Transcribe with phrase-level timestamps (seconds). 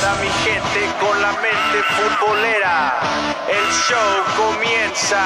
[0.00, 3.00] para mi gente con la mente futbolera.
[3.48, 5.22] El show comienza.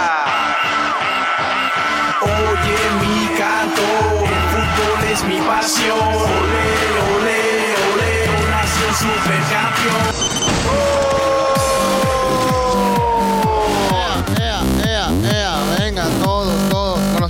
[2.22, 3.82] Oye mi canto,
[4.24, 5.98] el fútbol es mi pasión.
[5.98, 6.68] Ole,
[7.14, 7.40] ole,
[7.92, 8.12] ole,
[8.50, 10.04] nación supercampeón.
[10.74, 11.03] Ea,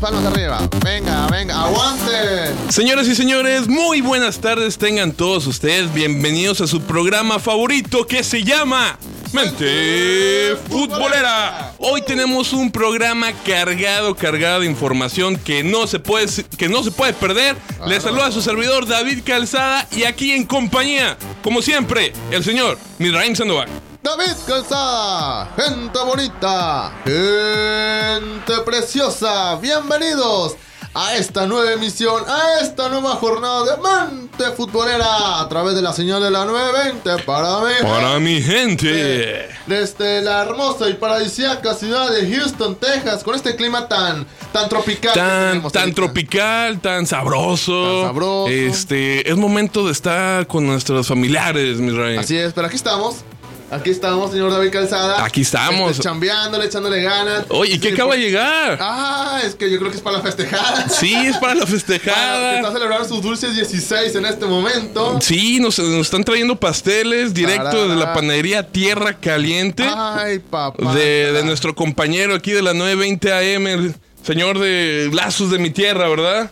[0.04, 0.68] palmas arriba.
[0.84, 2.54] Venga, venga, aguanten.
[2.68, 5.94] Señoras y señores, muy buenas tardes tengan todos ustedes.
[5.94, 8.98] Bienvenidos a su programa favorito que se llama
[9.32, 11.72] Mente Futbolera.
[11.78, 16.26] Hoy tenemos un programa cargado, cargado de información que no se puede,
[16.58, 17.56] que no se puede perder.
[17.86, 22.78] Les saluda a su servidor David Calzada y aquí en compañía, como siempre, el señor
[22.98, 23.70] Misraim Sandoval.
[24.04, 30.56] David Calzada, gente bonita, gente preciosa, bienvenidos
[30.92, 35.94] a esta nueva emisión, a esta nueva jornada de Mente Futbolera a través de la
[35.94, 37.72] señal de la 920 para mí.
[37.80, 39.48] Para mi gente.
[39.66, 45.14] Desde la hermosa y paradisíaca ciudad de Houston, Texas, con este clima tan, tan tropical.
[45.72, 48.02] Tan, tropical, tan sabroso.
[48.02, 48.48] Tan sabroso.
[48.48, 52.18] Este, es momento de estar con nuestros familiares, Misraim.
[52.18, 53.24] Así es, pero aquí estamos.
[53.74, 55.24] Aquí estamos, señor David Calzada.
[55.24, 55.90] Aquí estamos.
[55.92, 57.44] Este, chambeándole, echándole ganas.
[57.48, 58.78] Oye, ¿y qué Sí, acaba por- de llegar?
[58.80, 60.88] Ah, es que yo creo que es para la festejada.
[60.88, 62.56] Sí, es para la Para los que festejada.
[62.56, 65.18] están celebrando sus dulces 16 en este momento.
[65.20, 69.84] Sí, nos, nos están trayendo pasteles directo de la panadería Tierra Caliente.
[69.86, 70.94] Ay, papá.
[70.94, 75.70] de, de nuestro compañero aquí de la 920 AM, el señor de Lazos de mi
[75.70, 76.50] Tierra, ¿verdad?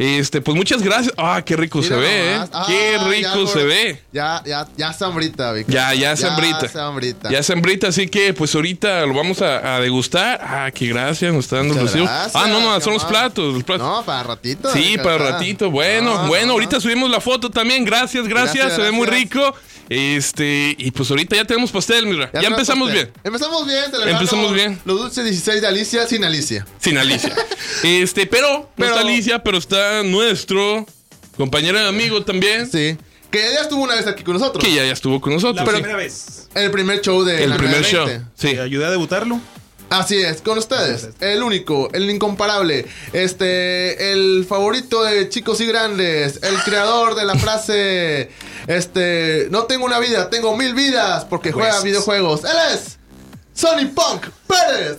[0.00, 1.12] Este, pues muchas gracias.
[1.18, 2.40] Ah, qué rico Mira se ve, ¿eh?
[2.52, 4.00] Ah, Qué ya, rico por- se ve.
[4.12, 5.66] Ya, ya, ya sambrita, David.
[5.68, 6.62] Ya, ya sambrita.
[6.62, 7.30] Ya sambrita.
[7.30, 7.42] Ya
[7.88, 10.40] así que pues ahorita lo vamos a, a degustar.
[10.42, 12.06] Ah, qué gracias, nos está dando recibo.
[12.06, 13.86] gracias, Ah, no, no, son los platos, los platos.
[13.86, 14.72] No, para ratito.
[14.72, 15.32] Sí, para Calzada.
[15.32, 15.70] ratito.
[15.70, 16.80] Bueno, No, bueno, no, ahorita no.
[16.80, 17.84] subimos la foto también.
[17.84, 18.40] Gracias, gracias.
[18.54, 19.54] Gracias, Se ve muy rico.
[19.90, 22.26] Este, y pues ahorita ya tenemos pastel, mira.
[22.26, 23.06] Ya, tenemos empezamos pastel.
[23.06, 23.20] bien.
[23.24, 24.80] Empezamos bien, celebrando Empezamos bien.
[24.84, 26.64] Los dulces 16 de Alicia sin Alicia.
[26.78, 27.34] Sin Alicia.
[27.82, 30.86] este, pero, no Pero- está Alicia, pero está nuestro
[31.36, 32.70] compañero y amigo también.
[32.70, 32.96] Sí.
[33.30, 34.62] Que ya estuvo una vez aquí con nosotros.
[34.64, 35.56] Que ya, ya estuvo con nosotros.
[35.56, 36.48] La Pero- primera vez.
[36.54, 38.18] El primer show de el la primer 920.
[38.18, 38.28] show.
[38.34, 38.54] Sí.
[38.56, 39.40] Te ayudé a debutarlo.
[39.88, 46.38] Así es, con ustedes, el único, el incomparable, este, el favorito de chicos y grandes,
[46.44, 48.30] el creador de la frase,
[48.68, 51.82] este, no tengo una vida, tengo mil vidas porque juega Pues.
[51.82, 52.44] videojuegos.
[52.44, 52.99] Él es
[53.60, 54.96] Sonny Punk Pérez.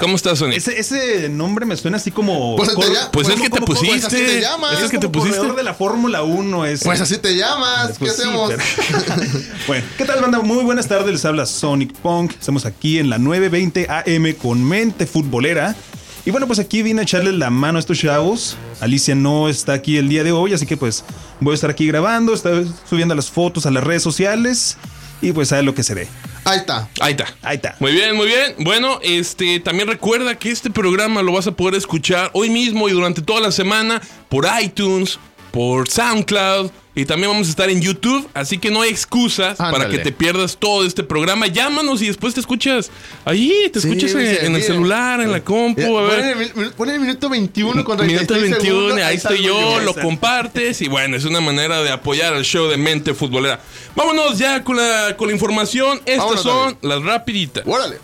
[0.00, 0.52] ¿Cómo estás, Sony?
[0.54, 2.56] Ese, ese nombre me suena así como.
[2.56, 4.06] Pues, te cor- ya- Pues es como- que te como- como- pusiste.
[4.06, 4.78] así te llamas.
[4.78, 5.52] Es Es que te pusiste.
[5.52, 6.82] de la Fórmula 1 es.
[6.84, 8.50] Pues así te llamas, ¿qué Pues sí, hacemos?
[8.50, 8.62] pero-
[9.66, 10.40] bueno, ¿qué tal, banda?
[10.40, 11.12] Muy buenas tardes.
[11.12, 12.32] Les habla Sonic Punk.
[12.38, 15.76] Estamos aquí en la 920 AM con Mente Futbolera.
[16.24, 18.56] Y bueno, pues aquí vine a echarles la mano a estos chavos.
[18.80, 21.04] Alicia no está aquí el día de hoy, así que pues
[21.40, 24.76] voy a estar aquí grabando, estar subiendo las fotos a las redes sociales
[25.22, 26.08] y pues a ver lo que se ve.
[26.44, 26.88] Ahí está.
[27.00, 27.26] Ahí está.
[27.40, 27.76] Ahí está.
[27.78, 28.56] Muy bien, muy bien.
[28.58, 32.92] Bueno, este también recuerda que este programa lo vas a poder escuchar hoy mismo y
[32.92, 35.18] durante toda la semana por iTunes,
[35.52, 39.88] por SoundCloud y también vamos a estar en YouTube, así que no hay excusas para
[39.88, 41.46] que te pierdas todo este programa.
[41.46, 42.90] Llámanos y después te escuchas
[43.24, 46.52] ahí, te Sí, escuchas en, el celular, en la compu, a Pon ver.
[46.54, 50.82] el, pon el minuto 21 con Minuto 36 21, segundos, ahí estoy yo, lo compartes
[50.82, 53.60] y bueno, es una manera de apoyar al show de Mente Futbolera.
[53.96, 55.98] Vámonos ya con la, con la información.
[56.04, 57.64] Estas Vámonos, son las rapiditas.
[57.66, 57.98] Órale.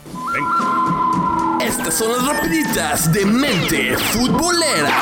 [1.61, 5.01] Estas son las rapiditas de mente futbolera.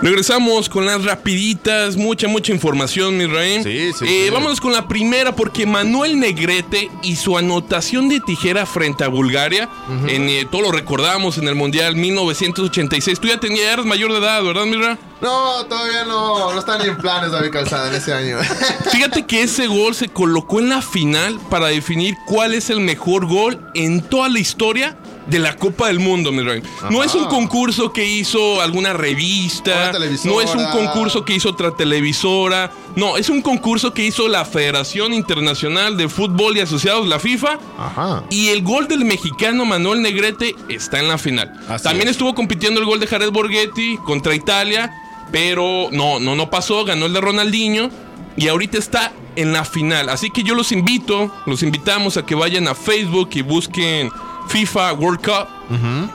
[0.00, 3.62] Regresamos con las rapiditas, mucha, mucha información, mi rey.
[3.64, 4.30] Sí, sí, Eh, sí.
[4.30, 9.68] Vámonos con la primera porque Manuel Negrete y su anotación de tijera frente a Bulgaria,
[10.06, 13.18] en, eh, todo lo recordamos en el Mundial 1986.
[13.18, 14.98] Tú ya tenías, eras mayor de edad, ¿verdad, Mira?
[15.20, 18.38] No, todavía no, no están ni en planes David Calzada en ese año.
[18.92, 23.26] Fíjate que ese gol se colocó en la final para definir cuál es el mejor
[23.26, 24.96] gol en toda la historia
[25.28, 26.62] de la Copa del Mundo, mi rey.
[26.90, 29.92] No es un concurso que hizo alguna revista,
[30.24, 34.44] no es un concurso que hizo otra televisora, no, es un concurso que hizo la
[34.44, 37.58] Federación Internacional de Fútbol y Asociados, la FIFA.
[37.78, 38.24] Ajá.
[38.30, 41.52] Y el gol del mexicano Manuel Negrete está en la final.
[41.68, 42.12] Así También es.
[42.12, 44.90] estuvo compitiendo el gol de Jared Borghetti contra Italia,
[45.30, 47.90] pero no, no, no pasó, ganó el de Ronaldinho
[48.36, 50.08] y ahorita está en la final.
[50.08, 54.10] Así que yo los invito, los invitamos a que vayan a Facebook y busquen
[54.48, 55.48] FIFA World Cup.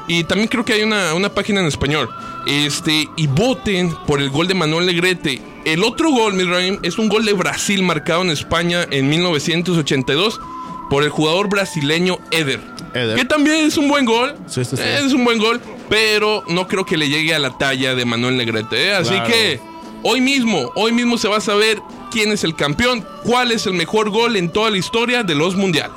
[0.08, 2.10] Y también creo que hay una, una página en español.
[2.46, 5.42] Este, y voten por el gol de Manuel Negrete.
[5.66, 10.42] El otro gol, Misraim, es un gol de Brasil marcado en España en 1982
[10.90, 12.60] por el jugador brasileño Eder.
[12.94, 13.16] Eder.
[13.18, 14.36] Que también es un buen gol.
[14.48, 14.84] Sí, sí, sí.
[14.84, 18.36] Es un buen gol, pero no creo que le llegue a la talla de Manuel
[18.38, 18.90] Negrete.
[18.90, 18.94] ¿eh?
[18.94, 19.28] Así Claro.
[19.30, 19.60] que
[20.04, 21.82] hoy mismo, hoy mismo se va a saber
[22.12, 25.56] quién es el campeón, cuál es el mejor gol en toda la historia de los
[25.56, 25.96] mundiales.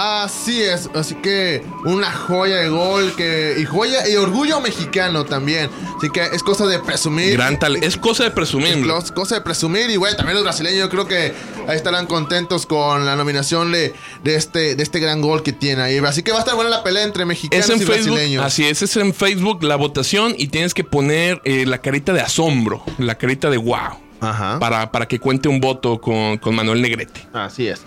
[0.00, 5.68] Así es, así que una joya de gol que y joya y orgullo mexicano también.
[5.96, 7.32] Así que es cosa de presumir.
[7.32, 8.78] Gran tal, es cosa de presumir.
[8.96, 11.34] Es cosa de presumir y bueno, también los brasileños yo creo que
[11.66, 13.92] ahí estarán contentos con la nominación de,
[14.22, 15.98] de este de este gran gol que tiene ahí.
[15.98, 18.44] Así que va a estar buena la pelea entre mexicanos Es en y Facebook, brasileños.
[18.44, 22.20] así es, es en Facebook la votación y tienes que poner eh, la carita de
[22.20, 24.60] asombro, la carita de wow, Ajá.
[24.60, 27.26] para, para que cuente un voto con, con Manuel Negrete.
[27.32, 27.80] Así es.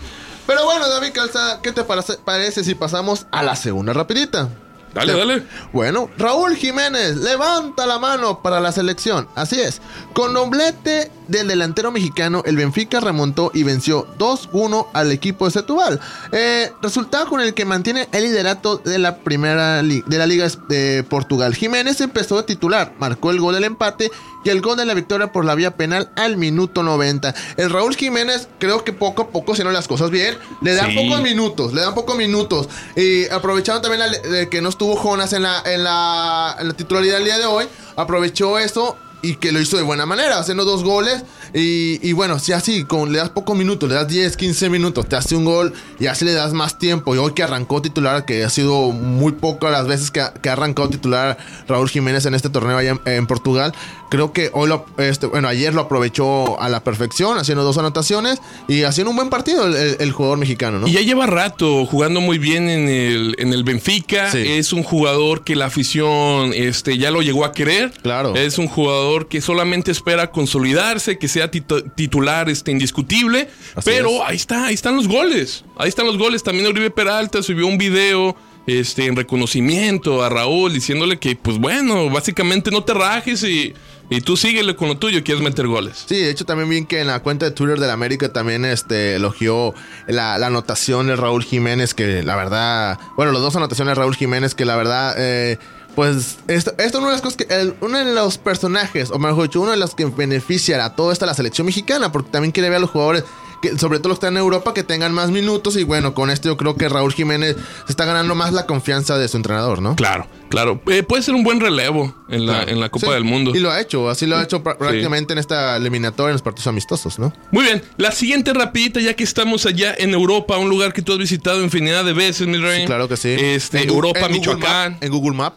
[0.46, 4.48] Pero bueno, David Calzada, ¿qué te parece, si pasamos a la segunda rapidita?
[4.94, 5.42] Dale, dale.
[5.72, 9.26] Bueno, Raúl Jiménez levanta la mano para la selección.
[9.34, 9.80] Así es.
[10.12, 15.98] Con doblete del delantero mexicano, el Benfica remontó y venció 2-1 al equipo de Setúbal.
[16.30, 21.04] Eh, resultado con el que mantiene el liderato de la primera de la Liga de
[21.08, 21.54] Portugal.
[21.54, 24.10] Jiménez empezó de titular, marcó el gol del empate
[24.44, 27.34] y el gol de la victoria por la vía penal al minuto 90.
[27.56, 30.96] El Raúl Jiménez creo que poco a poco haciendo las cosas bien, le dan Sí.
[30.96, 32.68] pocos minutos, le dan pocos minutos.
[32.96, 37.18] Y aprovecharon también la- que no estuvo Jonas en la, en, la, en la titularidad
[37.18, 40.82] el día de hoy, aprovechó eso y que lo hizo de buena manera, haciendo dos
[40.82, 41.24] goles.
[41.54, 45.08] Y, y bueno, si así, con, le das pocos minutos, le das 10, 15 minutos,
[45.08, 47.14] te hace un gol y así le das más tiempo.
[47.14, 50.88] Y hoy que arrancó titular, que ha sido muy pocas las veces que ha, arrancado
[50.88, 51.38] titular
[51.68, 53.72] Raúl Jiménez en este torneo allá en Portugal,
[54.12, 58.38] creo que hoy lo, este, bueno, ayer lo aprovechó a la perfección, haciendo dos anotaciones
[58.68, 60.86] y haciendo un buen partido el, el- el jugador mexicano, ¿no?
[60.86, 64.30] Y ya lleva rato jugando muy bien en el, en el Benfica.
[64.30, 64.38] Sí.
[64.46, 67.90] Es un jugador que la afición este, ya lo llegó a querer.
[68.02, 68.34] Claro.
[68.36, 73.48] Es un jugador que solamente espera consolidarse, que sea titu- titular este, indiscutible.
[73.74, 74.20] Así pero es.
[74.26, 75.64] ahí está, ahí están los goles.
[75.78, 76.42] Ahí están los goles.
[76.42, 78.36] También Oribe Peralta subió un video.
[78.64, 83.74] Este, en reconocimiento a Raúl, diciéndole que, pues bueno, básicamente no te rajes y,
[84.12, 86.04] y tú síguele con lo tuyo, quieres meter goles.
[86.06, 88.64] Sí, de hecho también vi que en la cuenta de Twitter de la América también
[88.64, 89.74] este, elogió
[90.06, 94.14] la, la anotación de Raúl Jiménez, que la verdad, bueno, las dos anotaciones de Raúl
[94.14, 95.58] Jiménez, que la verdad, eh,
[95.94, 99.18] pues esto, esto es una de las cosas que, el- uno de los personajes, o
[99.18, 102.52] mejor dicho, uno de los que beneficia a todo esto la selección mexicana, porque también
[102.52, 103.24] quiere ver a los jugadores.
[103.62, 105.76] Que, sobre todo los que están en Europa, que tengan más minutos.
[105.76, 107.54] Y bueno, con esto yo creo que Raúl Jiménez
[107.86, 109.94] se está ganando más la confianza de su entrenador, ¿no?
[109.94, 110.82] Claro, claro.
[110.88, 112.70] Eh, puede ser un buen relevo en la, Claro.
[112.72, 113.52] en la Copa Sí, del Mundo.
[113.54, 116.42] Y lo ha hecho, así lo ha hecho pr- prácticamente en esta eliminatoria, en los
[116.42, 117.32] partidos amistosos, ¿no?
[117.52, 121.12] Muy bien, la siguiente rapidita, ya que estamos allá en Europa, un lugar que tú
[121.12, 122.80] has visitado infinidad de veces, mi rey.
[122.80, 123.28] Sí, claro que sí.
[123.28, 124.92] Este, En Europa, en Google Michoacán.
[124.94, 125.54] Map, en Google Map.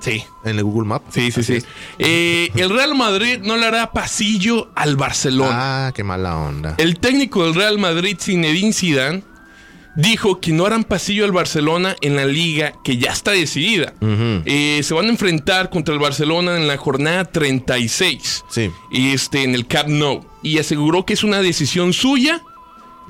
[0.00, 0.24] Sí.
[0.44, 1.02] En el Google Map.
[1.10, 1.66] Sí, sí, Así sí.
[1.98, 5.86] Eh, el Real Madrid no le hará pasillo al Barcelona.
[5.88, 6.74] Ah, qué mala onda.
[6.78, 9.22] El técnico del Real Madrid, Zinedine Zidane,
[9.96, 13.92] dijo que no harán pasillo al Barcelona en la liga que ya está decidida.
[14.00, 18.44] Eh, se van a enfrentar contra el Barcelona en la jornada 36.
[18.48, 18.70] Sí.
[18.92, 20.24] Este, en el Camp Nou.
[20.42, 22.40] Y aseguró que es una decisión suya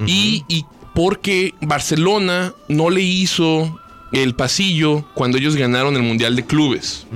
[0.06, 0.64] y, y
[0.94, 3.79] porque Barcelona no le hizo
[4.12, 7.06] el pasillo cuando ellos ganaron el Mundial de Clubes.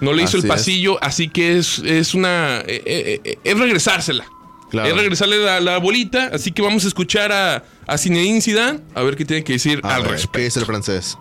[0.00, 0.48] No le hizo Así el es.
[0.48, 2.58] pasillo, así que es, es una.
[2.60, 4.24] eh, eh, eh, es regresársela.
[4.70, 4.88] Claro.
[4.90, 6.30] Es regresarle la, la bolita.
[6.32, 9.80] Así que vamos a escuchar a, a Zinedine Zidane a ver qué tiene que decir
[9.82, 10.38] A al ver, respecto.
[10.38, 11.18] ¿Qué dice el francés?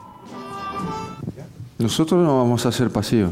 [1.80, 3.30] Nosotros no vamos a hacer pasillo.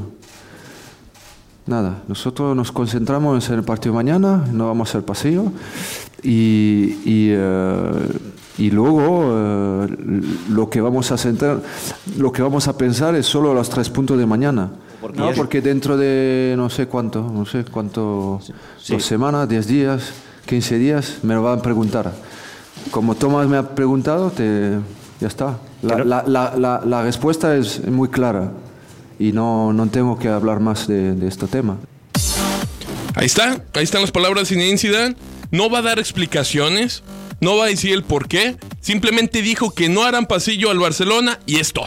[1.67, 5.51] Nada, nosotros nos concentramos en el partido mañana, no vamos a hacer pasillo.
[6.21, 7.33] Y, y,
[8.57, 9.87] y luego eh,
[10.49, 11.61] lo que vamos a centrar,
[12.17, 14.71] lo que vamos a pensar es solo los tres puntos de mañana.
[15.13, 18.39] No, porque dentro de no sé cuánto, no sé cuánto,
[18.89, 20.11] dos semanas, diez días,
[20.47, 22.11] 15 días, me lo van a preguntar.
[22.91, 24.77] Como Tomás me ha preguntado, te,
[25.19, 25.57] ya está.
[25.81, 28.51] La, la- la- la- la respuesta es muy clara
[29.19, 31.77] y no, no tengo que hablar más de, de este tema.
[33.15, 35.15] Ahí está, ahí están las palabras de Zinedine Zidane.
[35.51, 37.03] No va a dar explicaciones,
[37.41, 38.57] no va a decir el por qué.
[38.81, 41.85] Simplemente dijo que no harán pasillo al Barcelona y esto.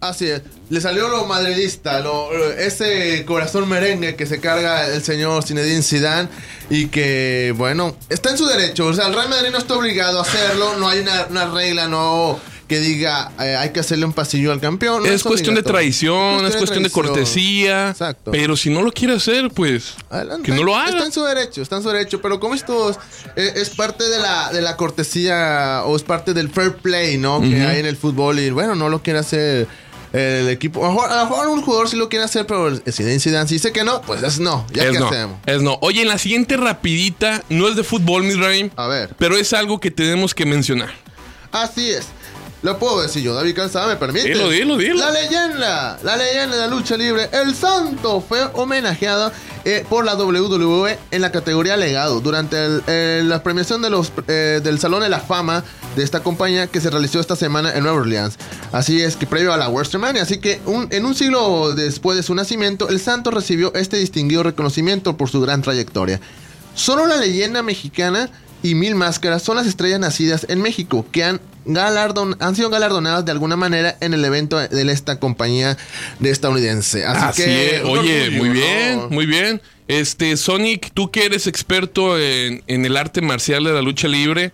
[0.00, 0.42] Así es.
[0.70, 6.28] Le salió lo madridista, lo, ese corazón merengue que se carga el señor Zinedine Zidane
[6.70, 8.86] y que, bueno, está en su derecho.
[8.86, 10.76] O sea, el Real Madrid no está obligado a hacerlo.
[10.78, 15.02] No hay una regla, no que diga eh, hay que hacerle un pasillo al campeón.
[15.02, 17.90] no es cuestión de tradición, es cuestión de cortesía.
[17.90, 18.30] Exacto.
[18.30, 20.44] Pero si no lo quiere hacer, pues Adelante.
[20.48, 20.90] que no lo haga.
[20.90, 22.22] Está en su derecho, está en su derecho.
[22.22, 22.98] Pero como esto es,
[23.34, 27.40] es- es parte de la, de la cortesía o es parte del fair play, ¿no?
[27.40, 29.66] Que hay en el fútbol y bueno, no lo quiere hacer
[30.12, 30.84] el equipo.
[30.86, 30.92] A
[31.24, 34.22] lo mejor, un jugador sí lo quiere hacer, pero Zidane si dice que no, pues
[34.22, 34.64] es no.
[34.72, 35.38] Ya es que no, hacemos.
[35.46, 35.76] es no.
[35.82, 39.10] Oye, en la siguiente rapidita, no es de fútbol, mi rey, A ver.
[39.18, 40.90] pero es algo que tenemos que mencionar.
[41.52, 42.06] Así es.
[42.62, 44.28] Lo puedo decir yo, David Calzada, ¿me permite?
[44.28, 44.96] Dilo, dilo, dilo.
[44.98, 49.32] La leyenda, la leyenda de la lucha libre, El Santo, fue homenajeado
[49.64, 54.12] eh, por la WWE en la categoría legado durante el- eh, la premiación de los,
[54.28, 55.64] eh, del Salón de la Fama
[55.96, 58.36] de esta compañía que se realizó esta semana en Nueva Orleans.
[58.72, 62.22] Así es que previo a la WrestleMania, así que un- en un siglo después de
[62.22, 66.20] su nacimiento, El Santo recibió este distinguido reconocimiento por su gran trayectoria.
[66.74, 68.28] Solo la leyenda mexicana
[68.62, 73.24] y Mil Máscaras son las estrellas nacidas en México que han, galardon, han sido galardonadas
[73.24, 75.76] de alguna manera en el evento de esta compañía
[76.18, 77.04] de estadounidense.
[77.04, 77.84] Así, Así que, es.
[77.84, 78.54] Oye, orgullo, muy ¿no?
[78.54, 79.62] bien, muy bien.
[79.88, 84.52] Este, Sonic, tú que eres experto en, en el arte marcial de la lucha libre,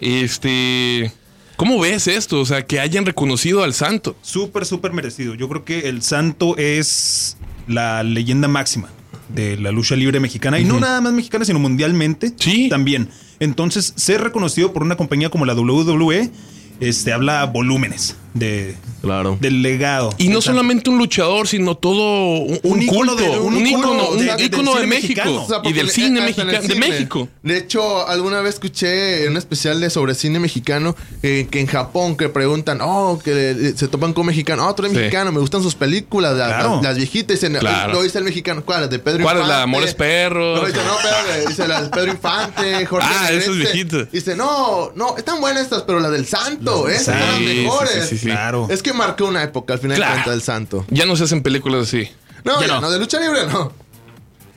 [0.00, 1.12] este,
[1.56, 2.40] ¿cómo ves esto?
[2.40, 4.16] O sea, que hayan reconocido al santo.
[4.22, 5.34] Súper, súper merecido.
[5.34, 7.36] Yo creo que el Santo es
[7.66, 8.88] la leyenda máxima
[9.28, 10.60] de la lucha libre mexicana.
[10.60, 12.32] Y no nada más mexicana, sino mundialmente.
[12.38, 12.68] Sí.
[12.68, 13.08] También.
[13.40, 16.30] Entonces, ser reconocido por una compañía como la WWE,
[16.80, 19.38] este, habla volúmenes de, Claro.
[19.40, 20.12] del legado.
[20.18, 23.66] Y no solamente un luchador, sino todo un, un Un ícono culto, de- un, un
[23.66, 25.42] ícono, un de- ícono cine México mexicano.
[25.44, 26.74] O sea, y del cine en mexicano de.
[26.74, 27.28] México.
[27.42, 32.16] De hecho, alguna vez escuché un especial de sobre cine mexicano eh, que en Japón
[32.16, 34.98] que preguntan, oh, que se topan con mexicano, oh, tú eres Sí.
[34.98, 36.74] mexicano, me gustan sus películas, las, Claro.
[36.76, 37.92] las- las viejitas, dicen, Claro.
[37.94, 38.84] lo dice el mexicano, ¿cuál?
[38.84, 38.90] es?
[38.90, 39.56] De Pedro ¿Cuál es Infante.
[39.56, 40.60] la Amores Perros?
[40.60, 44.10] No, dice, no, pero dice la de Pedro Infante, Jorge Ah, esas viejitas.
[44.12, 47.04] Dice, no, no, están buenas estas, pero las del Santo, Las.
[47.04, 48.14] Sí, mejores.
[48.22, 48.66] Claro.
[48.70, 50.10] Es que marcó una época al final Claro.
[50.12, 50.84] de cuentas del Santo.
[50.90, 52.08] Ya no se hacen películas así.
[52.44, 52.80] No, Ya ya no.
[52.82, 53.72] no, de lucha libre no.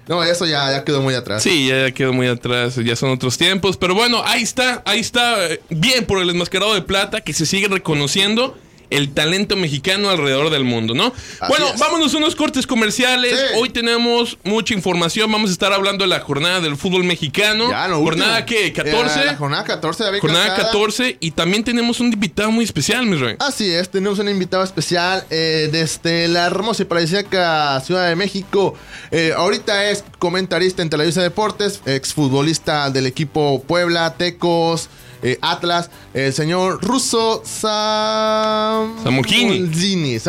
[0.07, 1.43] No, eso ya, ya quedó muy atrás.
[1.43, 3.77] Sí, ya quedó muy atrás, ya son otros tiempos.
[3.77, 5.45] Pero bueno, ahí está, ahí está.
[5.51, 8.57] eh, Bien por el enmascarado de plata que se sigue reconociendo
[8.89, 11.13] el talento mexicano alrededor del mundo, ¿no?
[11.47, 11.79] bueno, es.
[11.79, 13.37] vámonos a unos cortes comerciales.
[13.39, 13.45] Sí.
[13.59, 15.31] Hoy tenemos mucha información.
[15.31, 17.69] Vamos a estar hablando de la jornada del fútbol mexicano.
[17.69, 19.25] Ya, lo jornada que Eh, 14.
[19.25, 20.67] la jornada 14 de jornada Calzada.
[20.71, 23.35] 14 y también tenemos un invitado muy especial, mi rey.
[23.39, 28.75] Así es, tenemos un invitado especial eh, desde la hermosa y paradisíaca Ciudad de México.
[29.11, 34.89] Eh, ahorita es comentarista en Televisa Deportes, exfutbolista del equipo Puebla, Tecos,
[35.21, 39.03] eh, Atlas, el señor Russo Sam...
[39.03, 40.19] Samolgini.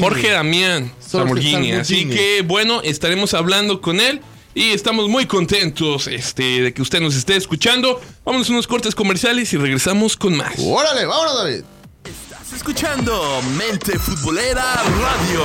[0.00, 1.72] Jorge Damián Lamborghini.
[1.72, 4.20] Así que bueno, estaremos hablando con él.
[4.54, 8.00] Y estamos muy contentos este, de que usted nos esté escuchando.
[8.24, 10.54] Vámonos a unos cortes comerciales y regresamos con más.
[10.58, 11.62] Órale, vámonos David.
[12.04, 15.42] Estás escuchando Mente Futbolera Radio.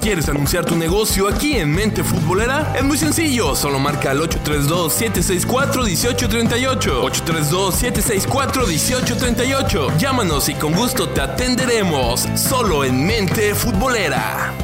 [0.00, 2.74] ¿Quieres anunciar tu negocio aquí en Mente Futbolera?
[2.76, 7.02] Es muy sencillo, solo marca al 832-764-1838.
[7.02, 9.96] 832-764-1838.
[9.98, 14.54] Llámanos y con gusto te atenderemos, solo en Mente Futbolera.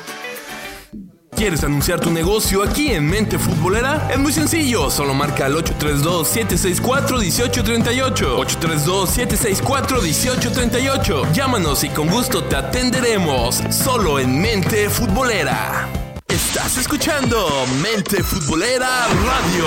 [1.35, 4.07] ¿Quieres anunciar tu negocio aquí en Mente Futbolera?
[4.11, 8.37] Es muy sencillo, solo marca al 832-764-1838.
[8.37, 11.31] 832-764-1838.
[11.33, 15.89] Llámanos y con gusto te atenderemos, solo en Mente Futbolera.
[16.27, 19.65] Estás escuchando Mente Futbolera Radio.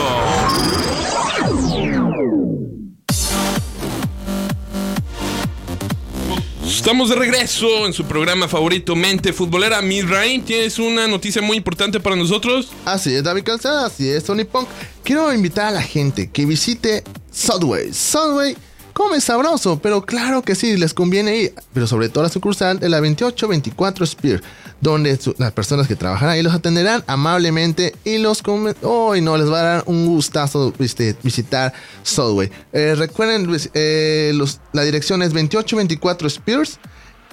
[6.66, 9.82] Estamos de regreso en su programa favorito Mente Futbolera.
[9.82, 12.70] Mi Rain, tienes una noticia muy importante para nosotros.
[12.86, 14.66] Así es, David Calzada, así es, Tony Punk.
[15.02, 17.92] Quiero invitar a la gente que visite Subway.
[17.92, 18.56] Subway
[18.94, 22.88] come sabroso, pero claro que sí, les conviene ir, pero sobre todo la sucursal de
[22.88, 24.42] la 2824 Spear,
[24.80, 28.74] donde las personas que trabajan ahí los atenderán amablemente y los comen.
[28.82, 31.72] Oh, y no, les va a dar un gustazo este, visitar
[32.02, 32.50] Subway.
[32.72, 36.78] Eh, recuerden, pues, eh, los- la dirección es 2824 Spears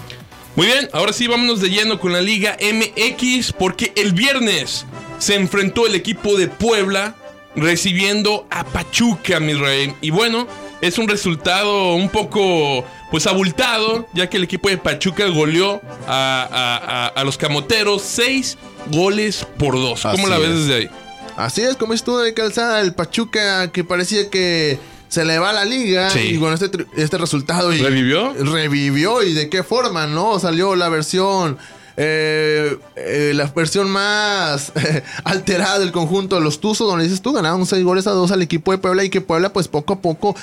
[0.56, 4.87] Muy bien, ahora sí vámonos de lleno con la Liga MX porque el viernes
[5.18, 7.16] se enfrentó el equipo de Puebla
[7.56, 9.94] recibiendo a Pachuca, mi rey.
[10.00, 10.46] Y bueno,
[10.80, 16.49] es un resultado un poco pues abultado, ya que el equipo de Pachuca goleó a,
[16.50, 18.56] a- a- a los camoteros seis
[18.92, 20.02] goles por dos.
[20.02, 20.56] ¿Cómo Así la ves es.
[20.66, 20.90] desde ahí?
[21.37, 24.78] Así es, como estuvo de calzada el Pachuca que parecía que
[25.14, 26.18] se le va a la liga Sí.
[26.35, 28.33] y con este, este resultado y ¿Revivió?
[28.35, 30.38] revivió y de qué forma, ¿no?
[30.40, 31.56] Salió la versión
[31.97, 34.73] eh, eh, la versión más
[35.25, 38.42] alterada del conjunto de los Tuzos, donde dices tú ganaron 6 goles a 2 al
[38.42, 40.35] equipo de Puebla y que Puebla pues poco a poco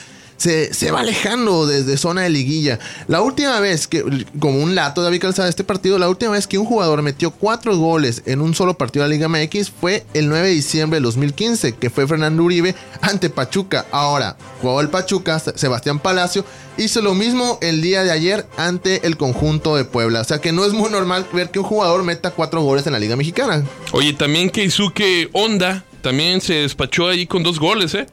[0.42, 2.80] se, se va alejando desde zona de liguilla.
[3.08, 4.04] La última vez que,
[4.40, 7.78] como un lato David Calzada este partido, la última vez que un jugador metió 4
[7.78, 11.04] goles en un solo partido de la Liga MX fue el 9 de diciembre de
[11.04, 13.86] 2015, que fue Fernando Uribe ante Pachuca.
[13.92, 16.44] Ahora, jugó el Pachuca, Sebastián Palacio,
[16.76, 20.22] hizo lo mismo el día de ayer ante el conjunto de Puebla.
[20.22, 22.94] O sea que no es muy normal ver que un jugador meta 4 goles en
[22.94, 23.64] la Liga Mexicana.
[23.92, 28.08] Oye, también Keisuke Honda también se despachó ahí con dos goles, ¿eh?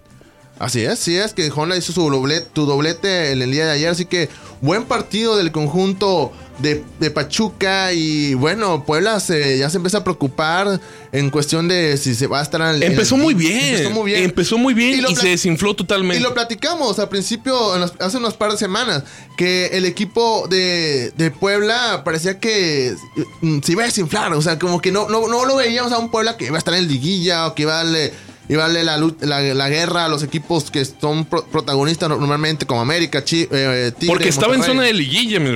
[0.59, 3.73] Así es, sí es que Honda hizo su doblete, tu doblete en el día de
[3.73, 4.29] ayer, así que
[4.61, 10.05] buen partido del conjunto de, de Pachuca y bueno, Puebla se, ya se empieza a
[10.05, 10.81] preocupar
[11.13, 13.61] en cuestión de si se va a estar en el- Empezó en el- muy bien.
[13.77, 14.25] Empezó muy bien.
[14.25, 16.19] Empezó muy bien y, se desinfló totalmente.
[16.19, 19.05] Y lo platicamos al principio, en hace unos par de semanas,
[19.37, 22.97] que el equipo de, de Puebla parecía que
[23.43, 24.33] mm, se iba a desinflar.
[24.33, 26.59] O sea, como que no, no, no lo veíamos a un Puebla que iba a
[26.59, 28.13] estar en liguilla o que iba a darle,
[28.55, 32.81] a darle la, la, la guerra a los equipos que son pro- protagonistas normalmente, como
[32.81, 35.51] América, Chi, eh, Tigre, Porque estaba en zona de liguilla, mi.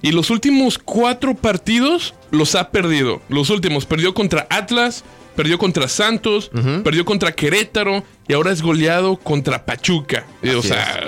[0.00, 3.20] Y los últimos cuatro partidos los ha perdido.
[3.28, 3.84] Los últimos.
[3.84, 5.04] Perdió contra Atlas,
[5.36, 6.50] perdió contra Santos,
[6.84, 10.26] perdió contra Querétaro y ahora es goleado contra Pachuca.
[10.56, 11.00] O sea,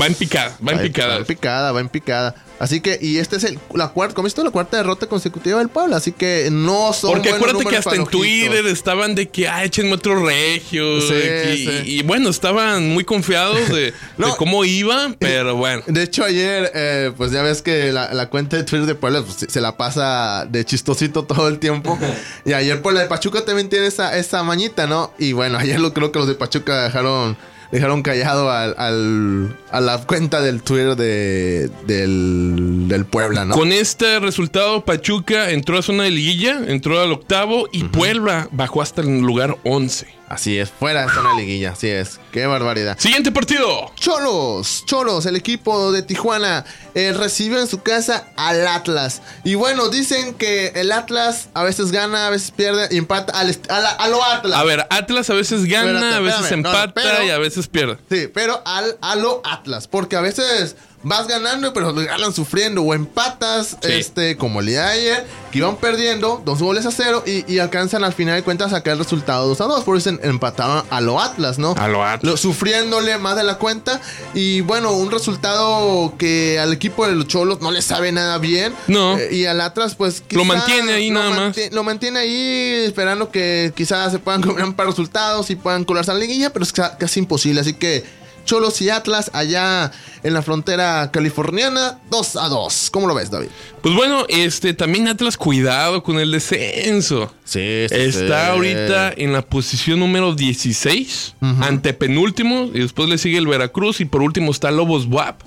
[0.00, 1.14] va en picada, va en picada.
[1.14, 2.34] Va en picada, va en picada.
[2.58, 5.68] Así que, y este es el, la cuarta, como esto, la cuarta derrota consecutiva del
[5.68, 5.98] Puebla.
[5.98, 7.12] Así que no son.
[7.12, 8.04] Porque acuérdate que hasta en.
[8.06, 11.00] Twitter estaban de que, ah, échenme otro regio.
[11.02, 11.82] Sí, y, sí.
[11.84, 14.26] y bueno, estaban muy confiados de, No.
[14.28, 15.84] de cómo iba, pero bueno.
[15.86, 19.22] De hecho, ayer, eh, pues ya ves que la, la cuenta de Twitter de Puebla
[19.22, 21.96] pues, se- se la pasa de chistosito todo el tiempo.
[22.44, 25.12] y ayer, pues la de Pachuca también tiene esa, esa mañita, ¿no?
[25.16, 27.36] Y bueno, ayer lo creo que los de Pachuca dejaron,
[27.72, 33.54] dejaron callado al, al- a la cuenta del Twitter de, del, del Puebla, ¿no?
[33.54, 38.80] Con este resultado, Pachuca entró a zona de liguilla, entró al octavo y Puebla bajó
[38.82, 40.17] hasta el lugar 11.
[40.28, 42.20] Así es, fuera de zona liguilla, así es.
[42.32, 42.98] Qué barbaridad.
[42.98, 43.90] Siguiente partido.
[43.94, 49.22] Cholos, Cholos, el equipo de Tijuana eh, recibió en su casa al Atlas.
[49.44, 53.56] Y bueno, dicen que el Atlas a veces gana, a veces pierde y empata al
[53.70, 54.58] a, la- a lo Atlas.
[54.58, 57.30] A ver, Atlas a veces gana, Espérate, a veces espérame, no, no, empata pero- y
[57.30, 57.96] a veces pierde.
[58.10, 59.88] Sí, pero al, a lo Atlas.
[59.88, 62.82] Porque a veces vas ganando, pero ganan sufriendo.
[62.82, 63.92] O empatas, Sí.
[63.92, 67.58] este, como el día de ayer, que iban perdiendo dos goles a cero y, y
[67.58, 69.84] alcanzan al final de cuentas a sacar el resultado 2 a 2.
[69.84, 71.74] Por eso empataron a lo Atlas, ¿no?
[71.78, 72.32] A lo Atlas.
[72.32, 74.00] Lo- sufriéndole más de la cuenta.
[74.34, 78.74] Y bueno, un resultado que al equipo de los Cholos no le sabe nada bien.
[78.86, 79.16] No.
[79.18, 80.22] Eh, y al Atlas, pues.
[80.30, 81.56] Lo mantiene ahí lo nada más.
[81.72, 85.84] Lo mantiene ahí, esperando que quizás se puedan comer un par de resultados y puedan
[85.84, 87.60] colarse a la liguilla, pero es ca- casi imposible.
[87.60, 88.04] Así que.
[88.48, 92.88] Cholos y Atlas allá en la frontera californiana, 2 a 2.
[92.90, 93.48] ¿Cómo lo ves, David?
[93.82, 97.30] Pues bueno, este también Atlas, cuidado con el descenso.
[97.44, 103.46] Sí, Está ahorita en la posición número 16, ante penúltimo, y después le sigue el
[103.46, 105.42] Veracruz, y por último está Lobos WAP.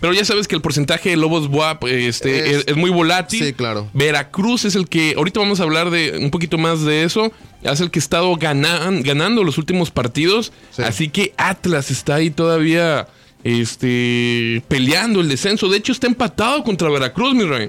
[0.00, 3.42] Pero ya sabes que el porcentaje de Lobos WAP este, Es- es, muy volátil.
[3.44, 3.88] Sí, claro.
[3.94, 7.32] Veracruz es el que, ahorita vamos a hablar de un poquito más de eso,
[7.62, 10.52] es el que ha estado ganan- ganando los últimos partidos.
[10.70, 10.82] Sí.
[10.82, 13.08] Así que Atlas está ahí todavía
[13.42, 15.68] este, peleando el descenso.
[15.68, 17.68] De hecho, está empatado contra Veracruz, mi rey.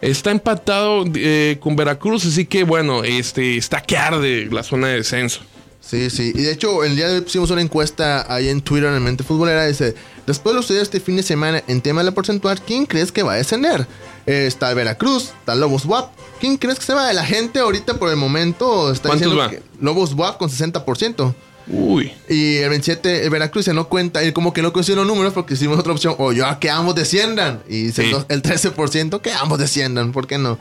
[0.00, 4.96] Está empatado eh, con Veracruz, así que bueno, este está que arde la zona de
[4.96, 5.40] descenso.
[5.80, 6.32] Sí, sí.
[6.34, 9.22] Y de hecho, el día de hoy pusimos una encuesta ahí en Twitter en Mente
[9.24, 9.66] Futbolera.
[9.66, 9.94] Dice:
[10.26, 13.22] después de lo este fin de semana en tema de la porcentual, ¿quién crees que
[13.22, 13.86] va a descender?
[14.26, 16.10] Eh, está Veracruz, está Lobos WAP.
[16.40, 17.12] ¿Quién crees que se va?
[17.12, 19.50] La gente ahorita por el momento está ¿Cuántos diciendo va?
[19.50, 21.34] que Lobos WAP con 60%.
[21.66, 22.12] Uy.
[22.28, 25.32] Y el 27, el Veracruz se no cuenta, él como que no coinciden los números
[25.32, 27.62] porque hicimos otra opción, o yo que ambos desciendan.
[27.68, 28.12] Y Sí.
[28.28, 30.58] el 13% que ambos desciendan, ¿por qué no?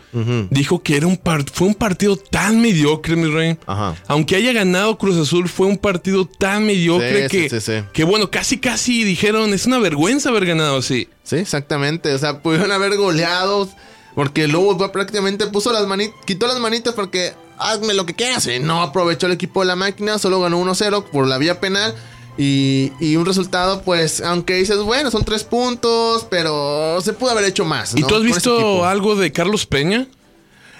[0.51, 1.21] Dijo que era un
[1.53, 3.59] fue un partido tan mediocre, mi rey.
[3.67, 3.97] Ajá.
[4.07, 7.85] Aunque haya ganado Cruz Azul, fue un partido tan mediocre Sí, que, sí, sí, sí.
[7.93, 11.09] que, bueno, casi casi dijeron, es una vergüenza haber ganado así.
[11.25, 12.13] Sí, exactamente.
[12.15, 13.71] O sea, pudieron haber goleados.
[14.17, 18.47] Porque Lobos prácticamente puso las manitas, quitó las manitas porque hazme lo que quieras.
[18.47, 21.95] Y no aprovechó el equipo de la máquina, solo ganó 1-0 por la vía penal.
[22.39, 27.45] Y, y un resultado, pues, aunque dices, bueno, son tres puntos, pero se pudo haber
[27.45, 27.95] hecho más.
[27.95, 30.07] ¿Y tú has Con visto algo de Carlos Peña?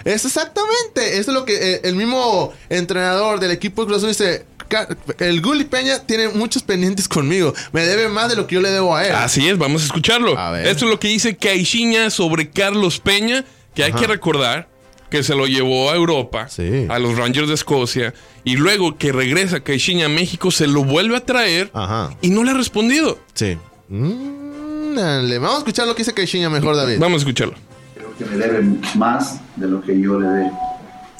[0.03, 1.19] Es exactamente.
[1.19, 4.45] Eso es lo que eh, el mismo entrenador del equipo de Cruz dice.
[4.67, 4.87] "Ca-
[5.19, 7.53] El Gulli Peña tiene muchos pendientes conmigo.
[7.71, 9.13] Me debe más de lo que yo le debo a él.
[9.15, 10.37] Así es, vamos a escucharlo.
[10.37, 10.67] A ver.
[10.67, 13.99] Esto es lo que dice Caixinha sobre Carlos Peña, que hay Ajá.
[14.01, 14.67] que recordar
[15.09, 16.85] que se lo llevó a Europa, Sí.
[16.89, 21.15] a los Rangers de Escocia, y luego que regresa Caixinha a México, se lo vuelve
[21.15, 22.09] a traer Ajá.
[22.21, 23.17] y no le ha respondido.
[23.33, 23.57] Sí.
[23.89, 25.37] Mm, dale.
[25.39, 26.97] Vamos a escuchar lo que dice Caixinha mejor, David.
[26.99, 27.53] Vamos a escucharlo.
[27.95, 28.63] Creo que me debe
[28.95, 30.51] más de lo que yo le dé.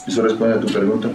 [0.08, 1.10] ¿Eso responde a tu pregunta?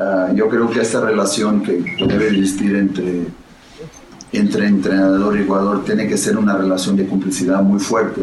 [0.00, 3.26] Ah, yo creo que esta relación que, que debe existir entre,
[4.32, 8.22] entre entrenador y jugador tiene que ser una relación de complicidad muy fuerte.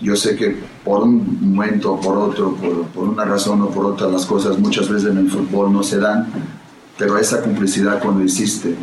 [0.00, 3.86] Yo sé que por un momento o por otro, por, por una razón o por
[3.86, 6.26] otra, las cosas muchas veces en el fútbol no se dan,
[6.96, 8.74] pero esa complicidad cuando existe,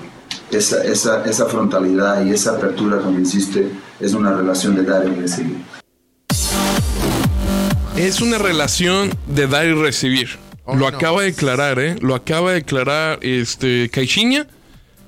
[0.51, 5.15] esa, esa, esa frontalidad y esa apertura cuando existe, es una relación de dar y
[5.15, 5.57] recibir.
[7.97, 10.44] Es una relación de dar y recibir.
[10.65, 10.97] Oh, lo no.
[10.97, 11.95] acaba de declarar, ¿eh?
[12.01, 14.47] Lo acaba de declarar este Caixinha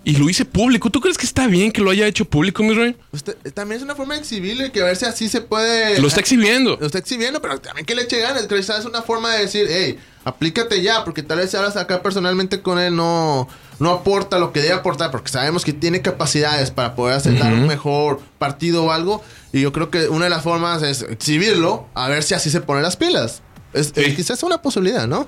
[0.04, 0.90] y lo hice público.
[0.90, 2.96] ¿Tú crees que está bien que lo haya hecho público, mi rey?
[3.12, 6.00] Usted- también es una forma de exhibirle que a ver si así se puede.
[6.00, 6.78] Lo está exhibiendo.
[6.80, 8.44] Lo está exhibiendo, pero también que le eche ganas.
[8.50, 12.62] Es una forma de decir, hey, aplícate ya, porque tal vez si hablas acá personalmente
[12.62, 16.96] con él no, no aporta lo que debe aportar, porque sabemos que tiene capacidades para
[16.96, 19.24] poder hacer dar un mejor partido o algo.
[19.52, 22.62] Y yo creo que una de las formas es exhibirlo, a ver si así se
[22.62, 23.42] pone las pilas.
[23.78, 24.16] Es, Sí.
[24.16, 25.28] quizás es una posibilidad, ¿no?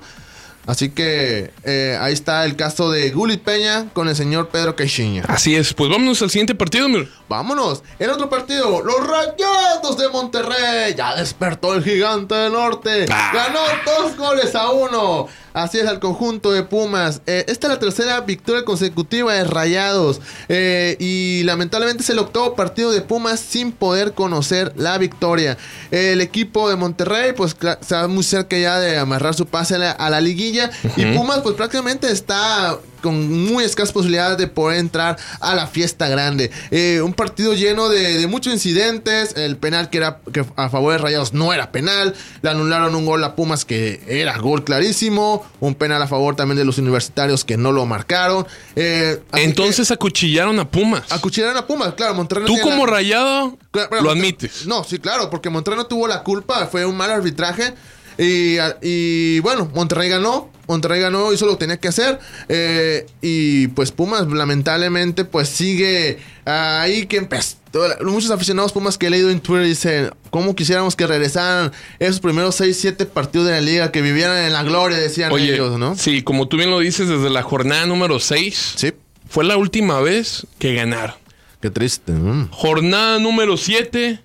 [0.66, 5.24] Así que eh, ahí está el caso de Gullit Peña con el señor Pedro Caixinha.
[5.26, 5.72] Así es.
[5.72, 7.08] Pues vámonos al siguiente partido, mi.
[7.30, 7.82] Vámonos.
[7.98, 10.94] El otro partido, los Rayados de Monterrey.
[10.94, 13.06] Ya despertó el gigante del norte.
[13.10, 13.30] Ah.
[13.34, 15.28] Ganó dos goles a uno.
[15.52, 17.22] Así es al conjunto de Pumas.
[17.26, 20.20] Eh, esta es la tercera victoria consecutiva de Rayados.
[20.48, 25.58] Eh, y lamentablemente es el octavo partido de Pumas sin poder conocer la victoria.
[25.90, 29.90] El equipo de Monterrey, pues está muy cerca ya de amarrar su pase a la,
[29.90, 30.70] a la liguilla.
[30.96, 36.08] Y Pumas, pues prácticamente está con muy escasas posibilidades de poder entrar a la fiesta
[36.08, 36.50] grande.
[36.70, 39.36] Eh, un partido lleno de, de muchos incidentes.
[39.36, 42.14] El penal que era que a favor de Rayados no era penal.
[42.42, 45.44] Le anularon un gol a Pumas que era gol clarísimo.
[45.60, 48.46] Un penal a favor también de los universitarios que no lo marcaron.
[48.76, 51.10] Eh, Entonces acuchillaron a Pumas.
[51.10, 52.14] acuchillaron a Pumas, claro.
[52.14, 54.66] Monterrey Tú como la- rayado Claro, pero lo admites.
[54.66, 57.74] No, sí, claro, porque Monterrey no tuvo la culpa, fue un mal arbitraje.
[58.18, 62.18] Y, y, bueno, Monterrey ganó, Monterrey ganó, hizo lo que tenía que hacer.
[62.48, 67.56] eh, y pues Pumas, lamentablemente, pues sigue ahí que empezó.
[68.04, 72.54] Muchos aficionados Pumas que he leído en Twitter dicen, ¿cómo quisiéramos que regresaran esos primeros
[72.56, 75.94] 6, 7 partidos de la liga, que vivieran en la gloria, decían Oye, ellos, ¿no?
[75.94, 78.92] sí, como tú bien lo dices, desde la jornada número 6 Sí,
[79.28, 81.14] fue la última vez que ganaron.
[81.60, 82.12] qué triste.
[82.50, 84.18] Jornada número 7,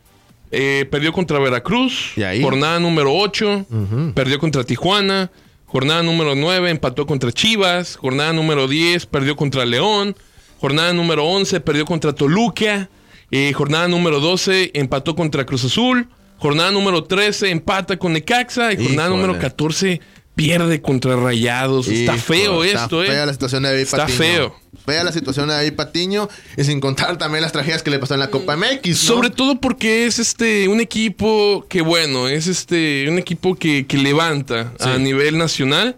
[0.90, 2.14] perdió contra Veracruz.
[2.16, 2.42] ¿Y ahí?
[2.42, 3.66] Jornada número 8,
[4.16, 5.30] perdió contra Tijuana.
[5.76, 7.98] Jornada número 9, empató contra Chivas.
[7.98, 10.16] Jornada número 10, perdió contra León.
[10.58, 12.90] Jornada número 11, perdió contra Toluca.
[13.30, 16.08] Eh, jornada número 12 empató contra Cruz Azul.
[16.38, 18.72] Jornada número 13 empata con Necaxa.
[18.72, 19.22] Y jornada Híjole.
[19.22, 20.00] número 14
[20.36, 21.88] pierde contra Rayados.
[21.88, 23.08] está feo está esto, ¿eh?
[23.08, 24.18] Fea la situación de David Está Patiño.
[24.18, 24.56] feo.
[24.86, 26.30] Fea la situación de David Patiño.
[26.58, 28.88] Y sin contar también las tragedias que le pasó en la Copa MX.
[28.88, 28.96] ¿no?
[28.96, 33.98] Sobre todo porque es este un equipo que bueno, es este un equipo que, que
[33.98, 35.98] levanta a nivel nacional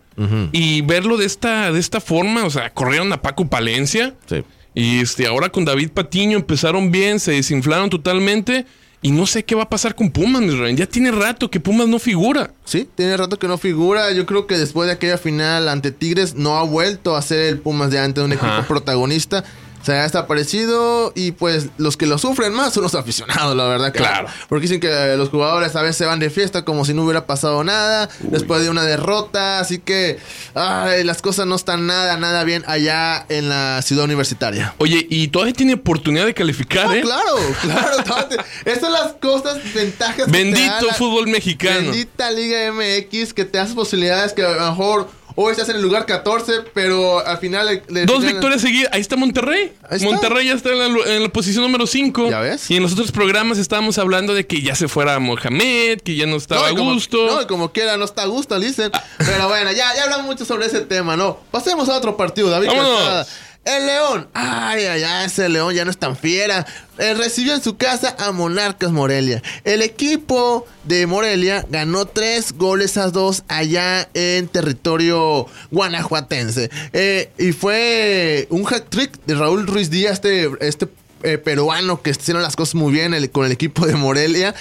[0.51, 4.43] y verlo de esta de esta forma, o sea, corrieron a Paco Palencia Sí.
[4.73, 8.65] y este ahora con David Patiño empezaron bien, se desinflaron totalmente
[9.01, 10.43] y no sé qué va a pasar con Pumas.
[10.75, 12.51] Ya tiene rato que Pumas no figura.
[12.65, 14.11] Sí, tiene rato que no figura.
[14.11, 17.59] Yo creo que después de aquella final ante Tigres no ha vuelto a ser el
[17.59, 18.57] Pumas de antes, un Ajá.
[18.57, 19.43] equipo protagonista.
[19.87, 23.93] Se ha desaparecido y pues los que lo sufren más son los aficionados, la verdad.
[23.93, 24.27] Claro.
[24.49, 27.63] Porque dicen que los jugadores a veces van de fiesta como si no hubiera pasado
[27.63, 29.59] nada después de una derrota.
[29.59, 30.19] Así que
[30.55, 34.75] ay, las cosas no están nada, nada bien allá en la ciudad universitaria.
[34.77, 37.01] Oye, y todavía tiene oportunidad de calificar, No, ¿eh?
[37.01, 37.87] claro, claro.
[38.65, 40.15] Esas son las cosas, ventajas.
[40.17, 41.91] que te da Bendito la- fútbol mexicano.
[41.91, 45.81] Bendita Liga MX que te hace posibilidades que a lo mejor hoy estás en el
[45.83, 47.65] lugar 14, pero al final...
[47.67, 48.89] le- le- Dos le- victorias seguidas.
[48.91, 49.71] Ahí está Monterrey.
[49.89, 50.09] Ahí está.
[50.09, 52.29] Monterrey ya está en la, en la posición número 5.
[52.29, 52.69] ¿Ya ves?
[52.71, 56.25] Y en los otros programas estábamos hablando de que ya se fuera Mohamed, que ya
[56.25, 57.25] no estaba No, a como- gusto.
[57.27, 58.91] no, como quiera, no está a gusto, dicen.
[59.19, 61.39] Pero bueno, ya, ya hablamos mucho sobre ese tema, ¿no?
[61.51, 62.67] Pasemos a otro partido, David.
[62.67, 62.97] Vámonos.
[62.97, 63.27] Calzada.
[63.67, 66.65] El León, ay, ay, ay, ese León ya no es tan fiera.
[66.99, 69.43] Eh, recibió en su casa a Monarcas Morelia.
[69.65, 76.69] El equipo de Morelia ganó tres goles a dos allá en territorio guanajuatense.
[76.93, 80.87] Eh, y fue un hack trick de Raúl Ruiz Díaz, este, este
[81.23, 84.55] eh, peruano que haciendo las cosas muy bien con el equipo de Morelia,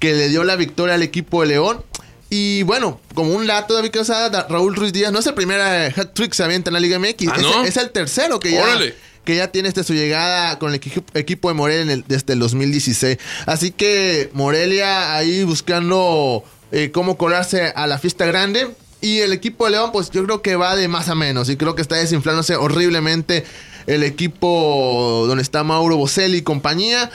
[0.00, 1.84] que le dio la victoria al equipo de León.
[2.30, 5.60] Y bueno, como un dato, David Calzada, da- Raúl Ruiz Díaz no es el primer
[5.60, 7.28] eh, hat trick que se avienta en la Liga MX.
[7.28, 7.64] Ah, es, ¿no?
[7.64, 8.94] es el tercero que ya, Órale.
[9.24, 12.34] que ya tiene este, su llegada con el equi- equipo de Morelia en el- desde
[12.34, 13.16] el 2016.
[13.46, 18.68] Así que Morelia ahí buscando eh, cómo colarse a la fiesta grande.
[19.00, 21.48] Y el equipo de León, pues yo creo que va de más a menos.
[21.48, 23.44] Y creo que está desinflándose horriblemente
[23.86, 27.10] el equipo donde está Mauro Boselli y compañía.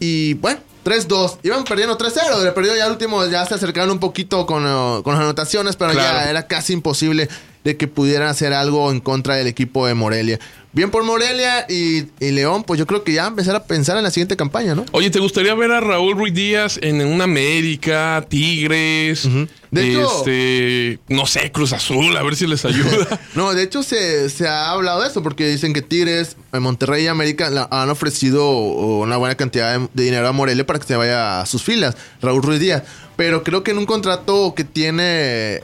[0.00, 1.38] Y bueno, 3-2.
[1.42, 2.44] Iban perdiendo 3-0.
[2.44, 5.74] Le perdió ya el último, ya se acercaron un poquito con, eh, con las anotaciones,
[5.76, 6.18] pero Claro.
[6.24, 7.28] ya era casi imposible
[7.64, 10.38] de que pudieran hacer algo en contra del equipo de Morelia.
[10.72, 14.04] Bien por Morelia y, y León, pues yo creo que ya empezar a pensar en
[14.04, 14.84] la siguiente campaña, ¿no?
[14.92, 19.26] Oye, ¿te gustaría ver a Raúl Ruiz Díaz en una América, Tigres?
[19.70, 23.20] De hecho- este, no sé, Cruz Azul, a ver si les ayuda.
[23.34, 27.04] No, de hecho se, se ha hablado de eso porque dicen que Tigres, en Monterrey
[27.04, 30.86] y América la- han ofrecido una buena cantidad de, de dinero a Morelia para que
[30.86, 32.82] se vaya a sus filas, Raúl Ruiz Díaz.
[33.16, 35.02] Pero creo que en un contrato que tiene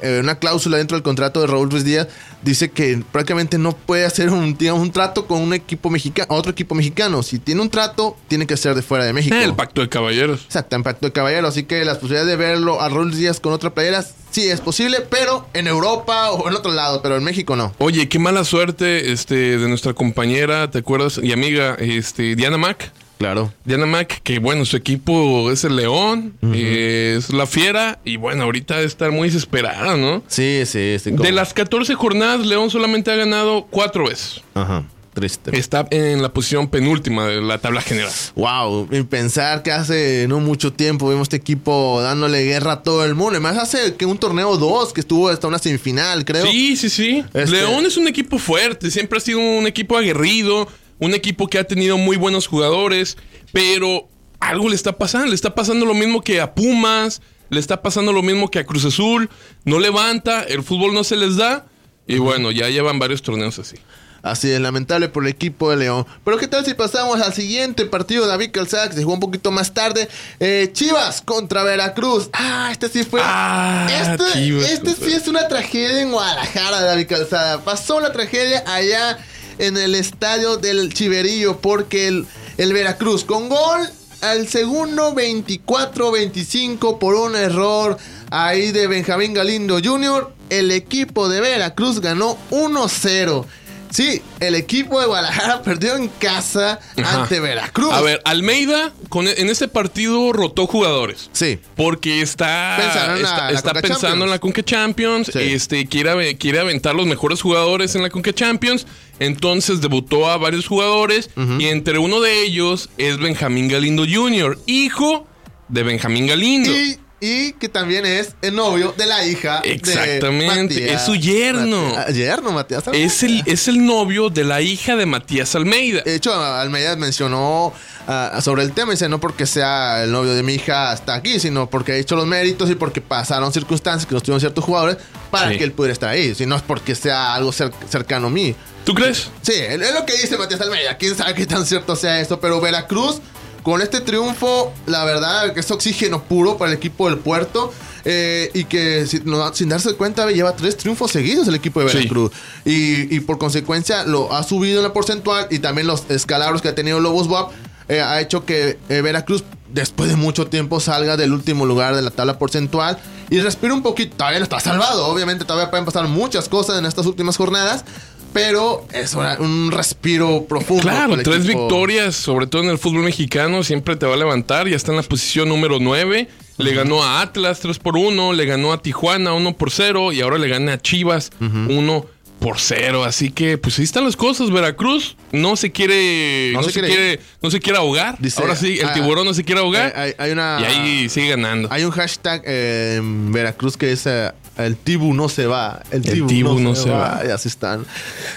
[0.00, 2.08] eh, una cláusula dentro del contrato de Raúl Ruiz Díaz,
[2.42, 6.52] dice que prácticamente no puede hacer un, digamos, un trato con un equipo mexicano, otro
[6.52, 7.22] equipo mexicano.
[7.22, 9.36] Si tiene un trato, tiene que ser de fuera de México.
[9.36, 10.44] El pacto de caballeros.
[10.46, 11.46] Exacto, en Pacto de Caballero.
[11.46, 13.91] Así que las posibilidades de verlo a Raúl Díaz con otra playera
[14.32, 17.72] sí es posible, pero en Europa o en otro lado, pero en México no.
[17.78, 21.20] Oye, qué mala suerte este, de nuestra compañera, ¿te acuerdas?
[21.22, 22.92] Y amiga, este, Diana Mac.
[23.18, 23.52] Claro.
[23.64, 28.74] Diana Mac, que bueno, su equipo es el León, es la Fiera, y bueno, ahorita
[28.74, 30.24] debe estar muy desesperada, ¿no?
[30.26, 31.12] Sí, sí, sí.
[31.12, 34.42] De las 14 jornadas, León solamente ha ganado cuatro veces.
[34.54, 35.56] Ajá, triste.
[35.58, 38.10] Está en la posición penúltima de la tabla general.
[38.34, 43.04] Wow, y pensar que hace no mucho tiempo vimos este equipo dándole guerra a todo
[43.04, 43.32] el mundo.
[43.32, 46.46] Además, hace que un torneo 2 que estuvo hasta una semifinal, creo.
[46.46, 47.24] Sí, sí, sí.
[47.34, 50.66] Este- León es un equipo fuerte, siempre ha sido un equipo aguerrido,
[50.98, 53.16] un equipo que ha tenido muy buenos jugadores,
[53.52, 54.08] pero
[54.40, 57.20] algo le está pasando, le está pasando lo mismo que a Pumas,
[57.50, 59.28] le está pasando lo mismo que a Cruz Azul,
[59.64, 61.66] no levanta, el fútbol no se les da,
[62.06, 63.76] y bueno, ya llevan varios torneos así.
[64.22, 66.06] Así es, lamentable por el equipo de León.
[66.24, 68.26] Pero ¿qué tal si pasamos al siguiente partido?
[68.26, 70.08] David Calzada, que se jugó un poquito más tarde.
[70.38, 72.30] Eh, Chivas contra Veracruz.
[72.32, 73.20] Ah, este sí fue...
[73.22, 77.64] Ah, este Chivas este sí es una tragedia en Guadalajara, David Calzada.
[77.64, 79.18] Pasó la tragedia allá
[79.58, 82.26] en el estadio del Chiverillo porque el,
[82.58, 83.88] el Veracruz con gol
[84.20, 87.98] al segundo 24-25 por un error
[88.30, 90.32] ahí de Benjamín Galindo Jr.
[90.48, 93.44] El equipo de Veracruz ganó 1-0.
[93.92, 97.22] Sí, el equipo de Guadalajara perdió en casa Ajá.
[97.22, 97.92] ante Veracruz.
[97.92, 101.28] A ver, Almeida con, en este partido rotó jugadores.
[101.32, 101.58] Sí.
[101.76, 104.24] Porque está, Pensando en la- está, la está Conca pensando Champions.
[104.24, 105.30] en la Conca Champions.
[105.32, 105.38] Sí.
[105.38, 108.86] Este, quiere, quiere aventar los mejores jugadores en la Conca Champions.
[109.18, 111.30] Entonces debutó a varios jugadores.
[111.58, 115.26] Y entre uno de ellos es Benjamín Galindo Jr., hijo
[115.68, 116.70] de Benjamín Galindo.
[116.72, 119.60] Y, y que también es el novio de la hija.
[119.62, 122.06] de Exactamente, Matías- es su yerno.
[122.12, 122.86] Yerno, Matías.
[122.88, 123.06] Almeida.
[123.06, 126.02] Es el, es el novio de la hija de Matías Almeida.
[126.02, 127.72] De hecho, Almeida mencionó
[128.08, 128.90] ah, sobre el tema.
[128.90, 132.16] Dice, no porque sea el novio de mi hija está aquí, sino porque ha hecho
[132.16, 134.96] los méritos y porque pasaron circunstancias que nos tuvieron ciertos jugadores
[135.30, 135.58] para Sí.
[135.58, 136.34] que él pudiera estar ahí.
[136.34, 138.54] Si no es porque sea algo cer- cercano a mí.
[138.84, 139.30] ¿Tú crees?
[139.42, 140.96] Sí, es es lo que dice Matías Almeida.
[140.98, 143.20] Quién sabe qué tan cierto sea esto, pero Veracruz,
[143.62, 147.72] con este triunfo, la verdad que es oxígeno puro para el equipo del puerto.
[148.04, 151.88] eh, y que sin, no- sin darse cuenta lleva tres triunfos seguidos el equipo de
[151.88, 151.98] Sí.
[151.98, 152.32] Veracruz.
[152.64, 156.68] Y, y por consecuencia lo ha subido en la porcentual y también los escalabros que
[156.68, 157.52] ha tenido Lobos WAP
[157.88, 162.02] eh, ha hecho que eh, Veracruz después de mucho tiempo salga del último lugar de
[162.02, 162.98] la tabla porcentual
[163.30, 164.16] y respire un poquito.
[164.16, 167.84] Todavía no está salvado, obviamente todavía pueden pasar muchas cosas en estas últimas jornadas,
[168.32, 170.82] pero es una- un respiro profundo.
[170.82, 171.60] Claro, tres equipo.
[171.66, 174.68] victorias, sobre todo en el fútbol mexicano, siempre te va a levantar.
[174.68, 176.28] Ya está en la posición número 9.
[176.58, 180.20] Le ganó a Atlas 3 por 1, le ganó a Tijuana 1 por 0 y
[180.20, 182.06] ahora le gana a Chivas 1
[182.38, 183.04] por 0.
[183.04, 184.50] Así que, pues ahí están las cosas.
[184.50, 188.16] Veracruz no se quiere, No no, se se, quiere quiere, no se quiere ahogar.
[188.18, 189.92] Dice, ahora sí, el ah, tiburón no se quiere ahogar.
[189.96, 191.68] Hay, hay una, y ahí sigue ganando.
[191.72, 195.82] hay un hashtag eh, en Veracruz que es eh, el Tibu no se va.
[195.90, 197.16] El El Tibu, no, no se, se va.
[197.16, 197.26] va.
[197.26, 197.86] Y así están.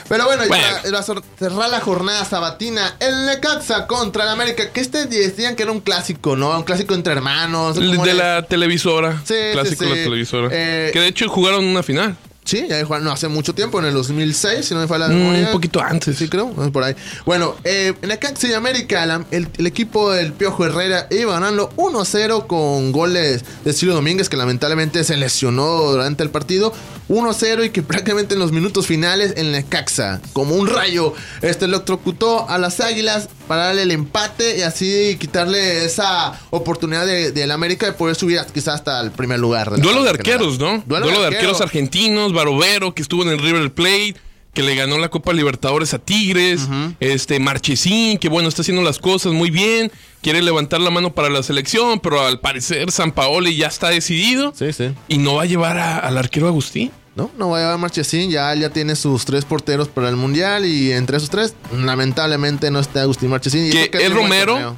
[0.07, 0.63] Pero bueno, Bueno.
[0.83, 5.63] ya para cerrar la jornada sabatina, el Necaxa contra el América, que este decían que
[5.63, 6.55] era un clásico, ¿no?
[6.57, 7.77] Un clásico entre hermanos.
[7.77, 9.21] El ¿cómo de la televisora.
[9.25, 10.49] Sí, clásico sí, de la televisora.
[10.51, 12.15] Eh, que de hecho jugaron una final.
[12.45, 15.15] Sí, ya jugaron no, hace mucho tiempo, en el 2006, si no me falla la
[15.15, 15.45] Mm, memoria.
[15.47, 16.15] un poquito antes.
[16.15, 16.95] Sí, creo, por ahí.
[17.25, 21.71] Bueno, eh, en Necaxa y América, la- el, el equipo del Piojo Herrera iba ganando
[21.75, 26.71] 1-0 con goles de Ciro Domínguez, que lamentablemente se lesionó durante el partido.
[27.09, 32.49] 1-0 y que prácticamente en los minutos finales el Necaxa, como un rayo, este electrocutó
[32.49, 37.85] a las Águilas para darle el empate y así quitarle esa oportunidad de- del América
[37.85, 39.71] de poder subir quizás hasta el primer lugar.
[39.71, 40.83] la Duelo de arqueros, ¿no?
[40.87, 41.41] Duelo, Duelo, de arquero.
[41.51, 44.15] arqueros argentinos, Barovero, que estuvo en el River Plate,
[44.55, 46.67] que le ganó la Copa Libertadores a Tigres,
[46.99, 49.91] este Marchesín, que bueno, está haciendo las cosas muy bien,
[50.21, 54.53] quiere levantar la mano para la selección, pero al parecer San Paoli ya está decidido
[54.57, 54.91] Sí, sí.
[55.07, 56.91] y no va a llevar a- al arquero Agustín.
[57.15, 60.65] No, no va a llevar Marchesín, ya, ya tiene sus tres porteros para el Mundial
[60.65, 63.67] y entre esos tres, lamentablemente no está Agustín Marchesín.
[63.67, 64.75] y Que es Romero,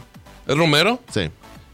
[0.47, 1.29] es Romero, Sí.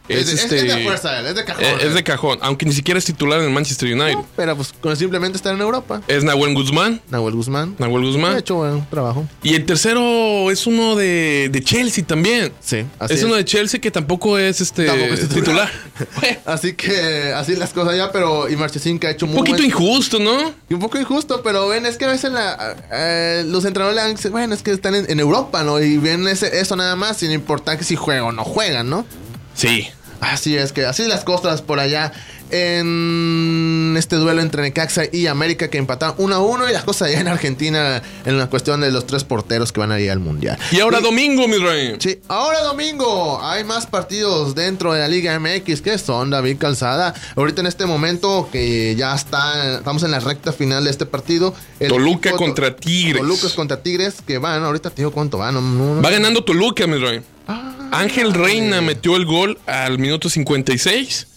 [0.09, 1.63] Es, Es, es- este- es de fuerza él, es de cajón.
[1.63, 1.93] es él.
[1.93, 4.13] de cajón, aunque ni siquiera es titular en el Manchester United.
[4.15, 6.01] No, pero pues con simplemente estar en Europa.
[6.09, 7.75] Es Nahuel Guzmán, Nahuel Guzmán.
[7.79, 8.37] Nahuel Ha Guzmán.
[8.37, 9.25] hecho buen trabajo.
[9.43, 12.51] Y el tercero es uno de, de Chelsea también.
[12.59, 15.33] Sí, así es, uno de Chelsea que tampoco es este Tampoco titular.
[15.33, 15.71] titular.
[16.45, 19.57] Así que así las cosas ya, pero y Marchesín que ha hecho Un muy poquito
[19.57, 20.53] buen- injusto, ¿no?
[20.69, 24.01] Y un poco injusto, pero ven, es que a veces la- eh, los entrenadores le
[24.01, 25.79] dan- dicen, bueno, es que están en, en Europa, ¿no?
[25.79, 29.05] Y ven ese, eso nada más, sin importar que si juegan o no juegan, ¿no?
[29.53, 29.87] Sí.
[30.21, 32.13] Así es que así las cosas por allá
[32.49, 37.09] en este duelo entre Necaxa y América que empataron 1 a 1 y las cosas
[37.09, 40.19] allá en Argentina en la cuestión de los tres porteros que van a ir al
[40.19, 40.57] mundial.
[40.71, 41.95] Y ahora domingo, mi rey.
[41.99, 47.13] Sí, ahora domingo hay más partidos dentro de la Liga MX que son David Calzada.
[47.35, 51.53] Ahorita en este momento que ya está, estamos en la recta final de este partido.
[51.79, 53.17] el Toluca equipo- contra Tigres.
[53.21, 55.53] Toluca contra Tigres que van, ahorita te digo cuánto van.
[55.55, 57.21] no- no- no- Va ganando Toluca, mi rey.
[57.47, 61.27] Ah, Ángel Reina metió el gol al minuto 56.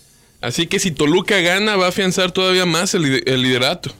[0.40, 3.90] Así que si Toluca gana, va a afianzar todavía más el, lider- el liderato.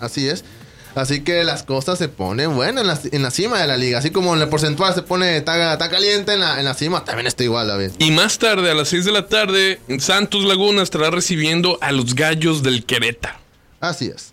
[0.00, 0.44] Así es.
[0.94, 3.98] Así que las cosas se ponen buenas en la, en la cima de la liga.
[3.98, 7.04] Así como en el porcentual se pone, está, está caliente en la, en la cima,
[7.04, 7.90] también está igual, David.
[7.98, 12.14] Y más tarde, a las 6 de la tarde, Santos Laguna estará recibiendo a los
[12.14, 13.38] gallos del Querétaro.
[13.80, 14.32] Así es.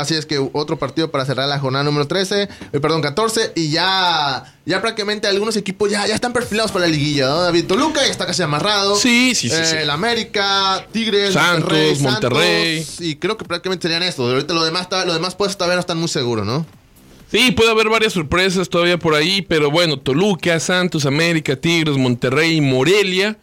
[0.00, 3.52] Así es que otro partido para cerrar la jornada número 13, eh, perdón, 14.
[3.54, 7.40] Y ya, ya prácticamente algunos equipos ya, ya están perfilados para la liguilla, ¿no?
[7.42, 8.96] David Toluca ya está casi amarrado.
[8.96, 9.76] Sí, sí, sí, Eh, sí.
[9.76, 12.86] El América, Tigres, Santos, Monterrey.
[13.00, 14.32] Y creo que prácticamente serían estos.
[14.32, 16.66] Ahorita lo demás, está- lo demás pues todavía no están muy seguros, ¿no?
[17.30, 22.56] Sí, puede haber varias sorpresas todavía por ahí, pero bueno, Toluca, Santos, América, Tigres, Monterrey
[22.56, 23.36] y Morelia,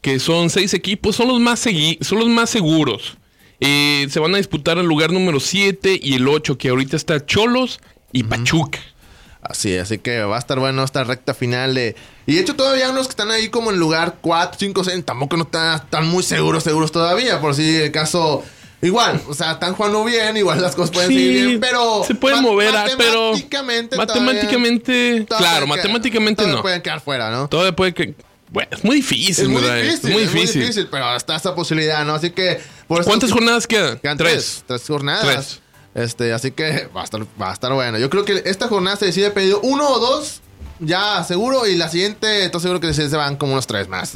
[0.00, 3.16] que son seis equipos, son los más, son los más seguros.
[3.64, 7.24] Eh, se van a disputar el lugar número 7 y el 8, que ahorita está
[7.24, 7.78] Cholos
[8.12, 8.80] y Pachuca.
[9.40, 11.94] Así, así que va a estar bueno esta recta final de...
[12.26, 15.36] Y de hecho todavía unos que están ahí como en lugar 4, 5, 6, tampoco
[15.36, 18.44] no están, están muy seguros, seguros todavía, por si el caso...
[18.84, 22.02] Igual, o sea, están jugando bien, igual las cosas pueden Sí, seguir bien, pero...
[22.04, 23.96] se puede ma- mover, pero Matemáticamente...
[23.96, 26.62] matemáticamente, todavía- claro, todavía matemáticamente todavía no.
[26.62, 27.48] pueden quedar fuera, ¿no?
[27.48, 28.14] Todavía puede que...
[28.52, 30.88] Bueno, es muy difícil, Es muy difícil, es muy difícil.
[30.90, 32.14] pero está esa posibilidad, ¿no?
[32.14, 32.60] Así que...
[32.86, 33.98] Por eso ¿Cuántas que- jornadas quedan?
[33.98, 34.34] Quedan Tres.
[34.34, 34.64] tres.
[34.66, 35.60] Tres jornadas.
[35.94, 35.96] Tres.
[36.06, 37.98] Este, así que va a estar, va a estar bueno.
[37.98, 40.40] Yo creo que esta jornada se decide pedido uno o dos,
[40.80, 44.12] ya seguro, y la siguiente, estoy seguro que se, se van como unos tres más.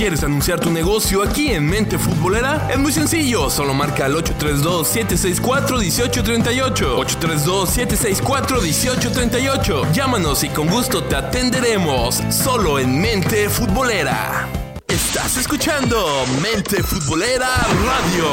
[0.00, 2.70] ¿Quieres anunciar tu negocio aquí en Mente Futbolera?
[2.70, 6.96] Es muy sencillo, solo marca al 832-764-1838.
[7.20, 9.92] 832-764-1838.
[9.92, 14.48] Llámanos y con gusto te atenderemos, solo en Mente Futbolera.
[14.88, 18.24] Estás escuchando Mente Futbolera Radio.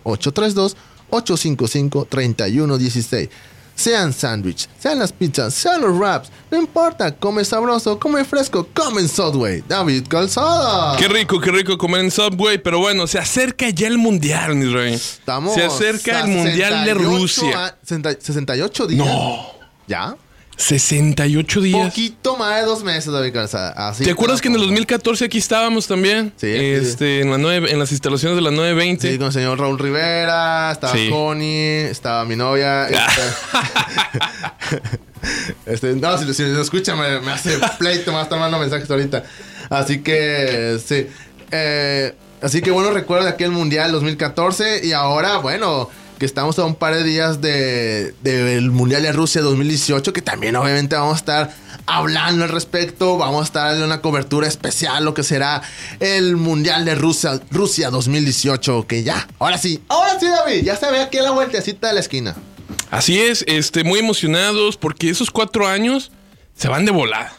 [1.11, 3.29] 832-855-3116.
[3.75, 9.01] Sean sándwich, sean las pizzas, sean los wraps, no importa, come sabroso, come fresco, come
[9.01, 9.63] en Subway.
[9.67, 10.95] David Calzada.
[10.95, 14.71] Qué rico, qué rico comer en Subway, pero bueno, se acerca ya el mundial, mi
[14.71, 14.93] rey.
[14.93, 17.65] Estamos se acerca el mundial de 68 Rusia.
[17.65, 19.07] a- 60 68 días.
[19.07, 19.43] No.
[19.87, 20.15] ¿Ya?
[20.57, 21.87] 68 días.
[21.89, 23.71] Poquito más de dos meses, David Calzada.
[23.89, 24.75] Así ¿Te acuerdas que en el estamos.
[24.77, 26.31] 2014 aquí estábamos también?
[26.37, 26.47] Sí.
[26.47, 29.11] Este, en, la nueve- en las instalaciones de la 920.
[29.11, 31.09] Sí, con el señor Raúl Rivera, estaba Sí.
[31.09, 32.87] Connie, estaba mi novia.
[32.87, 33.21] este,
[35.65, 38.89] este, no, si, si escucha, me, me hace pleito, me va a estar mandando mensajes
[38.89, 39.23] ahorita.
[39.69, 41.07] Así que, sí.
[41.51, 45.89] Eh, así que bueno, recuerdo de aquel Mundial 2014 y ahora, bueno,
[46.23, 50.55] que estamos a un par de días de- del Mundial de Rusia 2018, que también
[50.55, 51.53] obviamente vamos a estar
[51.85, 55.61] hablando al respecto, vamos a estar en una cobertura especial, lo que será
[55.99, 60.89] el Mundial de Rusia, Rusia 2018, que ya, ahora sí, ahora sí David, ya se
[60.91, 62.37] ve aquí la vueltecita de la esquina.
[62.89, 66.09] Así es, este, muy emocionados porque esos cuatro años
[66.55, 67.33] se van de volada.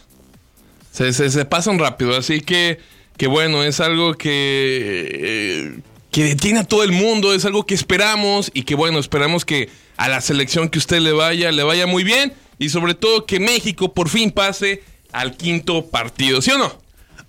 [0.92, 2.80] Se, se- se pasan rápido, así que,
[3.16, 5.78] que bueno, es algo que, eh,
[6.14, 9.68] que detiene a todo el mundo, es algo que esperamos y que bueno, esperamos que
[9.96, 13.40] a la selección que usted le vaya, le vaya muy bien y sobre todo que
[13.40, 16.72] México por fin pase al quinto partido, ¿sí o no?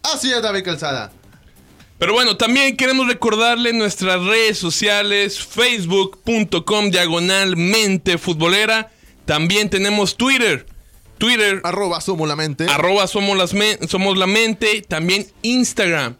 [0.03, 1.11] Así es David Calzada.
[1.97, 8.91] Pero bueno, también queremos recordarle nuestras redes sociales, facebook.com diagonalmente futbolera.
[9.25, 10.67] También tenemos Twitter,
[11.17, 12.67] Twitter, Arroba somos la mente.
[12.69, 13.49] arroba somos, las
[13.89, 16.17] somos la mente, también Instagram.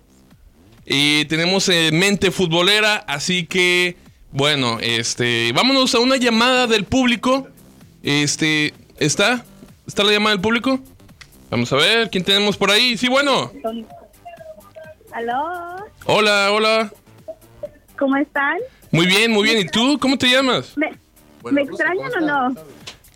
[0.86, 3.98] Y tenemos eh, mente futbolera, así que,
[4.32, 7.48] bueno, este, vámonos a una llamada del público.
[8.04, 9.44] Este, ¿está?
[9.88, 10.80] ¿Está la llamada del público?
[11.50, 12.98] Vamos a ver, ¿quién tenemos por ahí?
[12.98, 13.52] Sí, bueno.
[15.12, 15.86] ¿Aló?
[16.06, 16.92] Hola, hola.
[17.98, 18.58] ¿Cómo están?
[18.92, 19.60] Muy bien, muy bien.
[19.60, 19.98] ¿Y tú?
[20.00, 20.78] ¿Cómo te llamas?
[20.78, 20.92] ¿Me,
[21.52, 22.56] ¿me extrañan o no?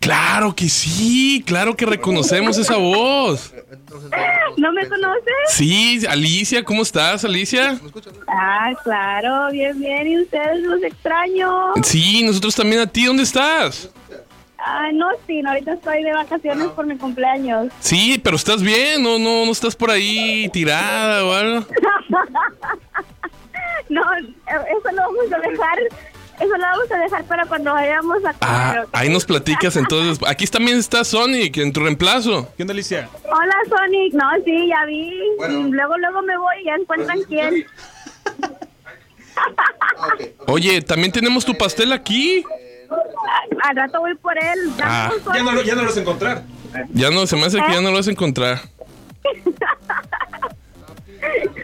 [0.00, 3.52] Claro que sí, claro que reconocemos esa voz.
[4.56, 5.34] ¿No me conoces?
[5.48, 7.78] Sí, Alicia, ¿cómo estás, Alicia?
[8.26, 10.06] Ah, claro, bien, bien.
[10.06, 11.74] ¿Y ustedes los extraño?
[11.82, 13.04] Sí, nosotros también a ti.
[13.04, 13.90] ¿Dónde estás?
[14.58, 17.72] Ah, no, sí, ahorita estoy de vacaciones por mi cumpleaños.
[17.80, 21.66] Sí, pero estás bien, no, no, no estás por ahí tirada o algo.
[23.88, 25.78] no, eso lo vamos a dejar,
[26.40, 28.84] eso lo vamos a dejar para cuando vayamos a Ah, comer.
[28.86, 28.90] ¿ok?
[28.94, 30.18] ahí nos platicas entonces.
[30.28, 32.48] Aquí también está Sonic en tu reemplazo.
[32.56, 33.08] ¿Qué onda, Alicia?
[33.24, 34.14] Hola, Sonic.
[34.14, 35.10] No, sí, ya vi.
[35.48, 37.66] Y luego, luego me voy y ya encuentran quién.
[40.46, 42.44] Oye, también tenemos tu pastel aquí.
[43.62, 44.72] Al rato voy por él.
[44.82, 45.10] Ah.
[45.34, 46.42] Ya no, ya no lo vas a encontrar.
[46.92, 48.60] Ya no, se me hace que ya no lo vas a encontrar.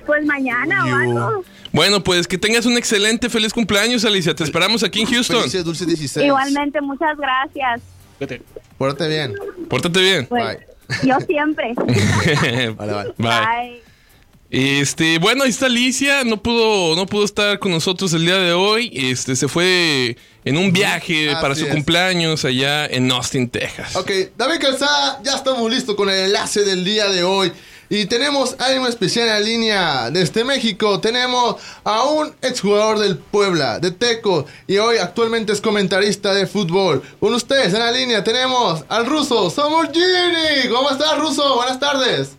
[0.06, 1.44] Pues mañana o algo.
[1.76, 4.34] Bueno, pues que tengas un excelente feliz cumpleaños, Alicia.
[4.34, 5.40] Te esperamos aquí en Houston.
[5.40, 6.26] Felices Dulce 16.
[6.26, 7.82] Igualmente, muchas gracias.
[8.18, 8.40] Vete.
[8.78, 9.34] Pórtate bien.
[9.68, 10.26] Pórtate bien.
[10.26, 10.56] Pues,
[11.04, 11.74] yo siempre.
[12.76, 13.14] Vale, vale.
[13.18, 13.82] Bye.
[14.48, 18.54] Este, bueno, ahí está Alicia, no pudo, no pudo estar con nosotros el día de
[18.54, 18.90] hoy.
[18.94, 20.16] Este, se fue
[20.46, 21.74] en un viaje Así para su es.
[21.74, 23.96] cumpleaños allá en Austin, Texas.
[23.96, 27.52] Ok, David Calzada, ya estamos listos con el enlace del día de hoy.
[27.88, 31.00] Y tenemos algo especial en la línea desde México.
[31.00, 37.02] Tenemos a un exjugador del Puebla, de Teco, y hoy actualmente es comentarista de fútbol.
[37.20, 40.68] Con ustedes en la línea tenemos al ruso, somos Gini.
[40.68, 41.54] ¿Cómo estás, ruso?
[41.56, 42.36] Buenas tardes.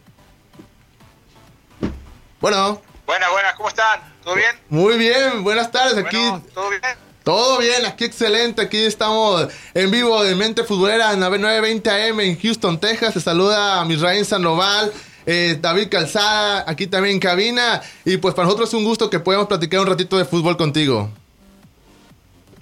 [2.39, 4.01] Bueno, Buenas, buenas, ¿cómo están?
[4.21, 4.51] ¿Todo bien?
[4.67, 5.97] muy bien, buenas tardes.
[5.97, 6.81] Aquí Bueno, ¿todo bien?
[7.23, 8.61] Todo bien, aquí excelente.
[8.61, 13.13] Aquí estamos en vivo de Mente Futbolera en la 920 AM en Houston, Texas.
[13.13, 14.91] Se saluda a Misraín Sandoval,
[15.27, 17.81] eh, David Calzada, aquí también en cabina.
[18.05, 21.11] Y pues para nosotros es un gusto que podamos platicar un ratito de fútbol contigo.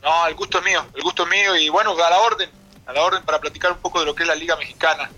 [0.01, 2.49] No, el gusto es mío, el gusto es mío y bueno, a la orden,
[2.85, 5.09] a la orden para platicar un poco de lo que es la Liga Mexicana.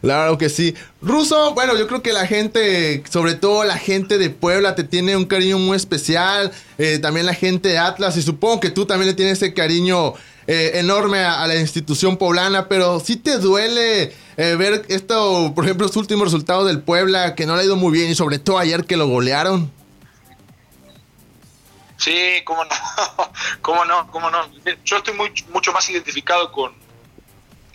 [0.00, 0.74] Claro que sí.
[1.00, 5.16] Ruso, bueno, yo creo que la gente, sobre todo la gente de Puebla, te tiene
[5.16, 6.52] un cariño muy especial.
[6.78, 10.14] eh, también la gente de Atlas, y supongo que tú también le tienes ese cariño
[10.46, 15.86] eh, enorme a, la institución poblana, pero sí te duele eh, ver esto, por ejemplo,
[15.86, 18.58] los últimos resultados del Puebla, que no le ha ido muy bien, y sobre todo
[18.58, 19.72] ayer que lo golearon.
[21.96, 22.70] Sí, cómo no,
[23.62, 24.50] cómo no, cómo no.
[24.84, 25.14] Yo estoy
[25.48, 26.74] mucho más identificado con,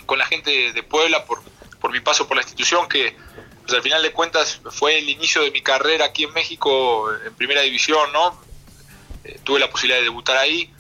[0.06, 1.42] con la gente de Puebla por,
[1.80, 3.16] por mi paso por la institución, que
[3.64, 7.34] pues, al final de cuentas fue el inicio de mi carrera aquí en México en
[7.36, 8.40] primera división, ¿no?
[9.24, 10.72] Eh, tuve la posibilidad de debutar ahí.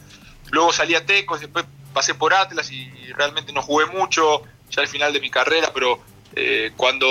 [0.51, 4.87] Luego salí a Tecos, después pasé por Atlas y, realmente no jugué mucho ya al
[4.87, 5.99] final de mi carrera, pero
[6.35, 7.07] eh, cuando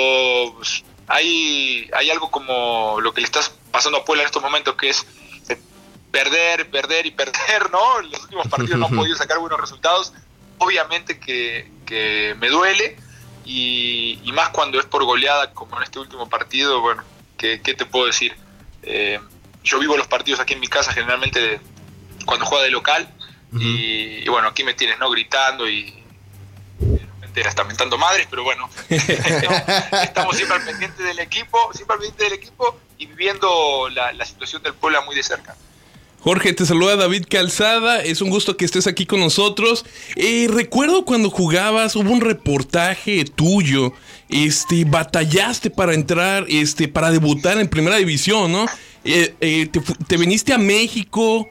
[1.08, 4.90] hay, hay algo como lo que le estás pasando a Puebla en estos momentos, que
[4.90, 5.06] es
[5.48, 5.58] eh,
[6.10, 8.00] perder, perder y perder, ¿no?
[8.00, 10.12] En los últimos partidos no han podido sacar buenos resultados.
[10.58, 12.96] Obviamente que, que me duele
[13.44, 17.02] y, y más cuando es por goleada como en este último partido, bueno,
[17.36, 18.36] ¿qué, qué te puedo decir?
[18.82, 19.20] Eh,
[19.64, 21.60] yo vivo los partidos aquí en mi casa generalmente
[22.24, 23.12] cuando juega de local
[23.52, 25.10] y, y bueno, aquí me tienes, ¿no?
[25.10, 25.94] Gritando y
[26.80, 28.96] realmente hasta mentando madres, pero bueno, no,
[30.02, 34.24] estamos siempre al pendiente del equipo, siempre al pendiente del equipo y viviendo la, la
[34.24, 35.56] situación del Puebla muy de cerca.
[36.20, 38.02] Jorge, te saluda David Calzada.
[38.02, 39.86] Es un gusto que estés aquí con nosotros.
[40.16, 43.92] Eh, recuerdo cuando jugabas, hubo un reportaje tuyo.
[44.28, 48.66] Este, batallaste para entrar, este, para debutar en primera división, ¿no?
[49.04, 51.48] Eh, eh, te, te viniste a México.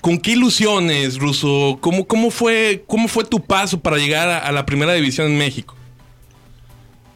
[0.00, 1.78] ¿Con qué ilusiones, Ruso?
[1.80, 5.76] ¿Cómo, cómo, fue, ¿Cómo fue tu paso para llegar a, la primera división en México?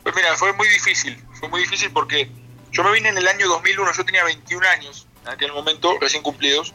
[0.02, 2.28] Pues mira, fue muy difícil, fue muy difícil porque
[2.72, 6.22] yo me vine en el año 2001, yo tenía 21 años en aquel momento, recién
[6.22, 6.74] cumplidos,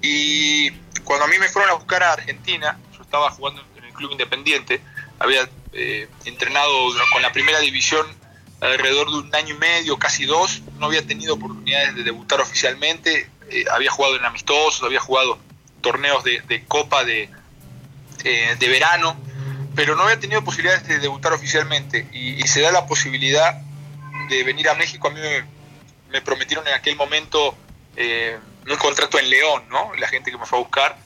[0.00, 0.70] y
[1.04, 4.12] cuando a mí me fueron a buscar a Argentina, yo estaba jugando en el club
[4.12, 4.80] independiente,
[5.18, 6.72] había eh, entrenado
[7.12, 8.06] con la primera división
[8.62, 13.28] alrededor de un año y medio, casi dos, no había tenido oportunidades de debutar oficialmente,
[13.50, 15.38] eh, había jugado en amistosos, había jugado
[15.80, 17.28] torneos de, copa de,
[18.24, 19.16] eh, de verano,
[19.74, 23.60] pero no había tenido posibilidades de debutar oficialmente y, se da la posibilidad
[24.28, 25.08] de venir a México.
[25.08, 25.44] A mí me,
[26.10, 27.56] me prometieron en aquel momento
[27.96, 29.92] eh, un contrato en León, ¿no?
[29.98, 30.98] La gente que me fue a buscar.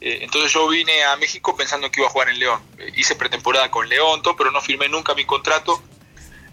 [0.00, 2.60] Eh, entonces yo vine a México pensando que iba a jugar en León.
[2.96, 5.82] Hice pretemporada con León, todo, pero no firmé nunca mi contrato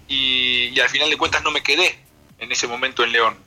[0.07, 1.99] y, y al final de cuentas no me quedé
[2.39, 3.37] en ese momento en León.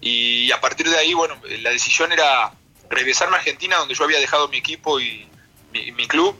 [0.00, 2.52] Y a partir de ahí, bueno, la decisión era
[2.90, 5.28] regresarme a Argentina, donde yo había dejado mi equipo y
[5.72, 6.36] mi, mi club,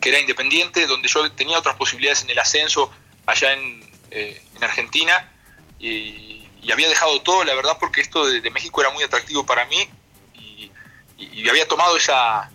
[0.00, 2.90] que era independiente, donde yo tenía otras posibilidades en el ascenso
[3.26, 5.30] allá en, eh, en Argentina
[5.78, 9.44] y, y había dejado todo, la verdad, porque esto de, de México era muy atractivo
[9.46, 9.88] para mí
[10.34, 10.70] y,
[11.18, 12.50] y- y había tomado esa,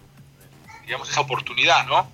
[0.85, 2.11] digamos, esa oportunidad, ¿no?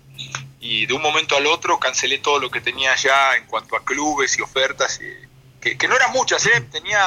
[0.60, 3.84] Y de un momento al otro cancelé todo lo que tenía ya en cuanto a
[3.84, 5.28] clubes y ofertas, eh,
[5.60, 6.62] que, que no eran muchas, ¿eh?
[6.72, 7.06] Tenía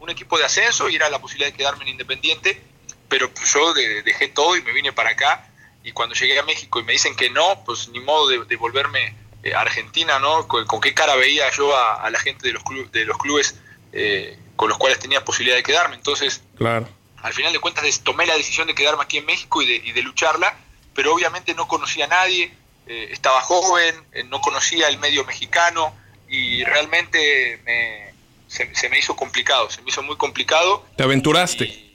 [0.00, 2.60] un equipo de ascenso y era la posibilidad de quedarme en Independiente,
[3.08, 5.48] pero pues yo de- dejé todo y me vine para acá.
[5.84, 8.56] Y cuando llegué a México y me dicen que no, pues ni modo de, de
[8.56, 10.46] volverme eh, a Argentina, ¿no?
[10.48, 13.54] Con, con qué cara veía yo a, a la gente de los, de los clubes
[13.92, 15.94] eh, con los cuales tenía posibilidad de quedarme.
[15.96, 16.88] Entonces, Claro.
[17.22, 19.92] al final de cuentas tomé la decisión de quedarme aquí en México y de, y
[19.92, 20.58] de lucharla,
[20.94, 22.52] pero obviamente no conocía a nadie,
[22.86, 25.94] eh, estaba joven, eh, no conocía el medio mexicano
[26.28, 28.12] y realmente me-
[28.48, 31.64] se, se me hizo complicado, se me hizo muy complicado Te aventuraste.
[31.64, 31.87] y,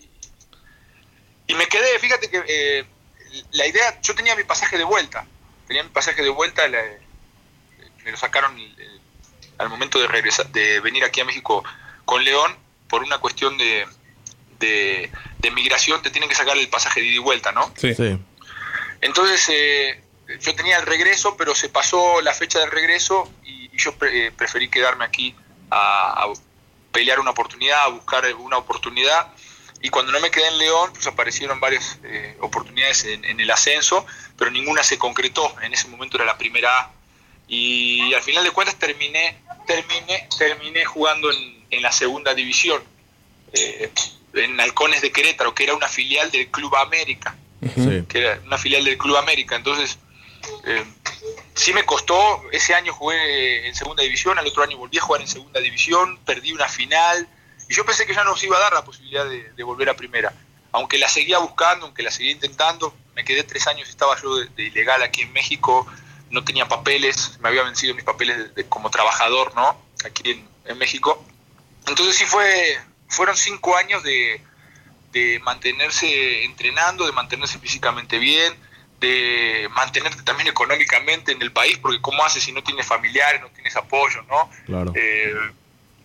[1.47, 2.85] y me quedé, fíjate que eh,
[3.51, 5.25] la idea, yo tenía mi pasaje de vuelta,
[5.67, 6.83] tenía mi pasaje de vuelta, la-
[8.03, 8.75] me lo sacaron eh,
[9.57, 11.63] al momento de regresar, de venir aquí a México
[12.05, 12.55] con León
[12.87, 13.87] por una cuestión de,
[14.59, 17.71] de, de migración, te tienen que sacar el pasaje de ida y vuelta, ¿no?
[17.77, 17.93] Sí.
[17.95, 18.17] Sí.
[19.01, 20.01] Entonces eh,
[20.39, 24.27] yo tenía el regreso, pero se pasó la fecha del regreso y, y yo pre-
[24.27, 25.35] eh, preferí quedarme aquí
[25.69, 26.33] a, a
[26.91, 29.31] pelear una oportunidad, a buscar una oportunidad.
[29.83, 33.51] Y cuando no me quedé en León, pues aparecieron varias eh, oportunidades en, en el
[33.51, 34.05] ascenso,
[34.37, 35.53] pero ninguna se concretó.
[35.61, 36.91] En ese momento era la primera A.
[37.47, 42.81] Y al final de cuentas terminé, terminé, terminé jugando en, en la segunda división,
[43.51, 43.91] eh,
[44.35, 47.35] en Halcones de Querétaro, que era una filial del Club América
[47.75, 48.03] Sí.
[48.09, 49.55] que era una filial del Club América.
[49.55, 49.97] Entonces,
[50.65, 50.83] eh,
[51.55, 52.41] sí me costó.
[52.51, 56.17] Ese año jugué en segunda división, al otro año volví a jugar en segunda división,
[56.25, 57.27] perdí una final.
[57.69, 59.95] Y yo pensé que ya nos iba a dar la posibilidad de, de volver a
[59.95, 60.33] primera.
[60.71, 64.47] Aunque la seguía buscando, aunque la seguía intentando, me quedé tres años, estaba yo de,
[64.47, 65.85] de ilegal aquí en México,
[66.31, 69.79] no tenía papeles, me había vencido mis papeles de- de- como trabajador, ¿no?
[70.03, 71.23] Aquí en, en México.
[71.87, 74.41] Entonces sí fue, fueron cinco años de,
[75.11, 78.55] de mantenerse entrenando, de mantenerse físicamente bien,
[78.99, 83.49] de mantenerte también económicamente en el país, porque cómo haces si no tienes familiares, no
[83.49, 84.49] tienes apoyo, ¿no?
[84.65, 84.91] Claro.
[84.95, 85.33] Eh,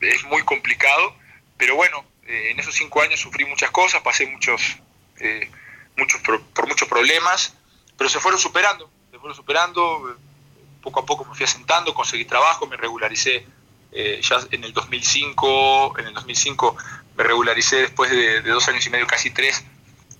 [0.00, 1.14] es muy complicado,
[1.58, 4.78] pero bueno, eh, en esos cinco años sufrí muchas cosas, pasé muchos,
[5.18, 5.50] eh,
[5.96, 7.54] muchos pro- por muchos problemas,
[7.96, 10.14] pero se fueron superando, se fueron superando, eh,
[10.80, 13.44] poco a poco me fui asentando, conseguí trabajo, me regularicé
[13.90, 16.76] ya en el 2005, en el 2005
[17.16, 19.64] me regularicé después de, dos años y medio, casi tres,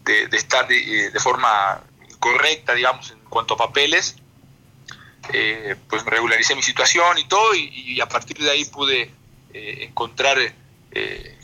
[0.05, 1.83] de, estar de, forma
[2.19, 4.17] correcta, digamos, en cuanto a papeles,
[5.89, 9.13] pues me regularicé mi situación y todo, y, y a partir de ahí pude
[9.53, 10.39] encontrar
[10.93, 11.39] eh,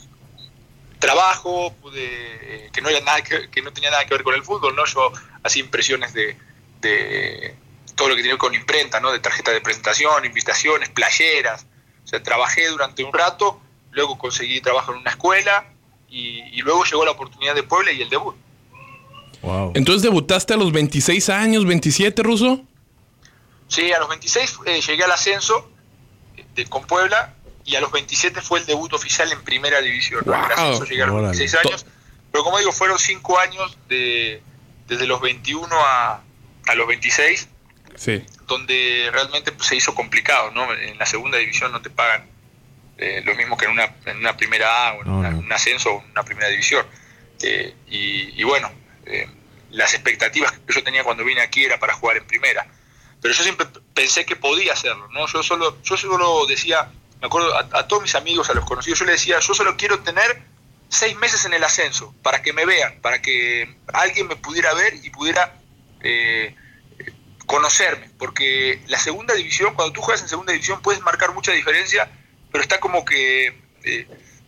[0.98, 4.34] trabajo, pude, eh, que no era nada que, que no tenía nada que ver con
[4.34, 4.84] el fútbol, ¿no?
[4.86, 6.36] Yo hacía impresiones de,
[6.80, 7.54] de
[7.94, 9.12] todo lo que tiene que ver con imprenta, ¿no?
[9.12, 11.66] De tarjeta de presentación, invitaciones, playeras.
[12.04, 15.66] O sea, trabajé durante un rato, luego conseguí trabajo en una escuela
[16.08, 18.36] y, y luego llegó la oportunidad de Puebla y el debut.
[19.42, 19.72] Wow.
[19.74, 22.62] Entonces debutaste a los 26 años, 27, Ruso.
[23.68, 25.70] Sí, a los 26 eh, llegué al ascenso
[26.54, 27.34] de, con Puebla
[27.64, 30.22] y a los 27 fue el debut oficial en primera división.
[30.26, 30.32] ¿no?
[30.32, 30.42] Wow.
[30.42, 31.36] ascenso llegué a los Órale.
[31.38, 31.86] 26 años,
[32.30, 34.42] pero como digo, fueron 5 años de,
[34.86, 36.22] desde los 21 a,
[36.66, 37.48] a los 26
[37.96, 38.24] Sí.
[38.48, 40.72] donde realmente pues, se hizo complicado, ¿no?
[40.74, 42.26] En la segunda división no te pagan
[42.98, 45.38] eh, lo mismo que en una, en una primera A o en No, una- no.
[45.38, 46.84] un ascenso o en una primera división.
[47.42, 48.70] Eh, y, y bueno,
[49.06, 49.28] eh,
[49.70, 52.66] las expectativas que yo tenía cuando vine aquí era para jugar en primera.
[53.22, 55.26] Pero yo siempre pensé que podía hacerlo, ¿no?
[55.28, 56.90] Yo solo, yo solo decía,
[57.24, 59.78] me acuerdo a, a todos mis amigos, a los conocidos, yo les decía, yo solo
[59.78, 60.42] quiero tener
[60.90, 64.94] seis meses en el ascenso, para que me vean, para que alguien me pudiera ver
[65.02, 65.56] y pudiera
[66.02, 66.54] eh,
[67.46, 72.10] conocerme, porque la segunda división, cuando tú juegas en segunda división puedes marcar mucha diferencia,
[72.52, 73.46] pero está como que
[73.84, 74.06] eh,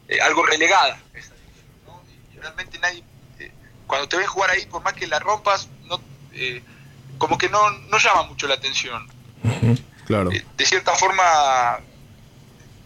[0.08, 1.00] eh, algo relegada.
[1.14, 2.02] esa división, ¿no?
[2.34, 3.02] Y realmente nadie,
[3.38, 3.52] eh,
[3.86, 5.98] cuando te ven jugar ahí, por más que la rompas, no,
[6.34, 6.62] eh,
[7.16, 9.08] como que no, no llama mucho la atención.
[10.04, 10.28] Claro.
[10.30, 11.80] De cierta forma,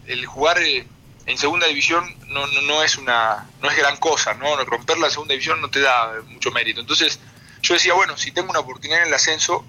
[0.07, 0.87] el jugar eh,
[1.25, 4.55] en segunda división no, no, es una no es gran cosa, ¿no?
[4.65, 6.79] Romper la segunda división no te da eh, mucho mérito.
[6.81, 7.19] Entonces,
[7.61, 9.65] yo decía, bueno, si tengo una oportunidad en el ascenso,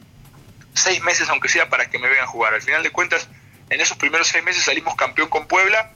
[0.75, 2.55] seis meses aunque sea para que me vean jugar.
[2.55, 3.29] Al final de cuentas,
[3.71, 5.93] en esos primeros seis meses salimos campeón con Puebla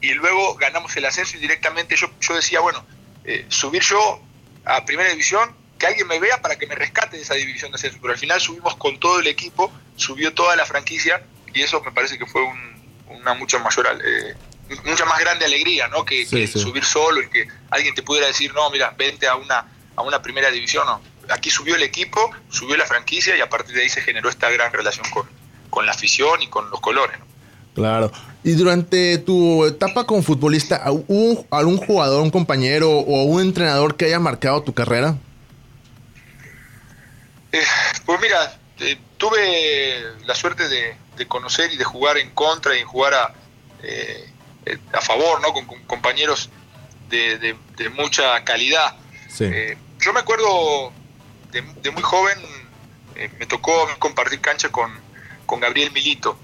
[0.00, 2.84] y luego ganamos el ascenso y directamente yo, yo decía, bueno,
[3.24, 4.22] eh, subir yo
[4.64, 7.76] a primera división, que alguien me vea para que me rescate de esa división de
[7.76, 7.98] ascenso.
[8.00, 11.22] Pero al final subimos con todo el equipo, subió toda la franquicia
[11.52, 12.69] y eso me parece que fue un-
[13.10, 14.34] una mucha mayor, eh,
[14.84, 16.04] mucha más grande alegría, ¿no?
[16.04, 16.58] Que, Sí, que sí.
[16.58, 20.22] subir solo y que alguien te pudiera decir, no, mira, vente a una, a una
[20.22, 21.00] primera división, no.
[21.30, 24.50] Aquí subió el equipo, subió la franquicia y a partir de ahí se generó esta
[24.50, 25.28] gran relación con,
[25.68, 27.18] con la afición y con los colores.
[27.18, 27.26] ¿no?
[27.74, 28.10] Claro.
[28.42, 34.06] Y durante tu etapa como futbolista, ¿hubo algún jugador, un compañero o un entrenador que
[34.06, 35.14] haya marcado tu carrera?
[37.52, 37.62] Eh,
[38.06, 40.96] pues mira, eh, tuve la suerte de,
[41.26, 43.34] conocer y de jugar en contra y jugar a,
[43.82, 44.30] eh,
[44.92, 45.52] a favor, ¿no?
[45.52, 46.50] Con, compañeros
[47.08, 47.56] de,
[47.94, 48.96] mucha calidad.
[49.38, 50.92] yo me acuerdo
[51.50, 52.38] de, muy joven,
[53.38, 54.92] me tocó compartir cancha con,
[55.46, 56.38] con Gabriel Milito.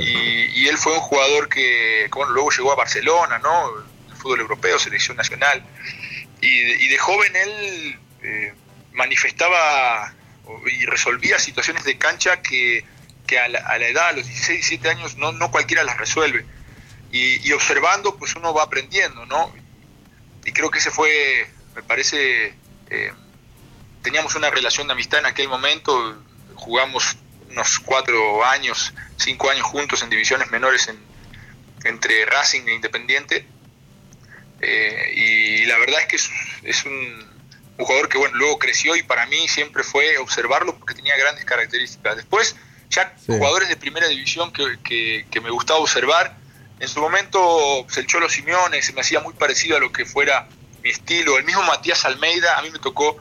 [0.00, 3.70] Y, él fue un jugador que, bueno, luego llegó a Barcelona, ¿no?
[4.08, 5.62] El fútbol europeo, selección nacional.
[6.40, 7.98] Y, de joven él
[8.92, 10.14] manifestaba
[10.66, 12.84] y resolvía situaciones de cancha que,
[13.38, 16.44] a, la, edad, a los 16, 17 años, no, no cualquiera las resuelve.
[17.10, 19.54] Y, observando, pues uno va aprendiendo, ¿no?
[20.44, 22.54] Y creo que ese fue, me parece,
[22.90, 23.12] eh,
[24.02, 26.20] teníamos una relación de amistad en aquel momento,
[26.56, 27.16] jugamos
[27.50, 30.90] unos cuatro años, cinco años juntos en divisiones menores
[31.84, 33.46] entre Racing e Independiente.
[34.60, 37.34] Eh, y la verdad es que es un,
[37.78, 41.44] un jugador que bueno, luego creció y para mí siempre fue observarlo porque tenía grandes
[41.44, 42.16] características.
[42.16, 42.56] Después,
[42.94, 46.36] ya jugadores de primera división que, que, me gustaba observar,
[46.80, 50.04] en su momento pues, el Cholo Simeone se me hacía muy parecido a lo que
[50.04, 50.48] fuera
[50.82, 51.38] mi estilo.
[51.38, 53.16] El mismo Matías Almeida, a mí me tocó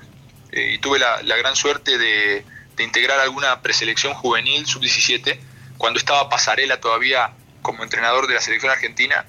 [0.52, 2.46] eh, y tuve la, gran suerte de,
[2.76, 5.40] de, integrar alguna preselección juvenil sub-17
[5.78, 9.26] cuando estaba Pasarela todavía como entrenador de la selección argentina.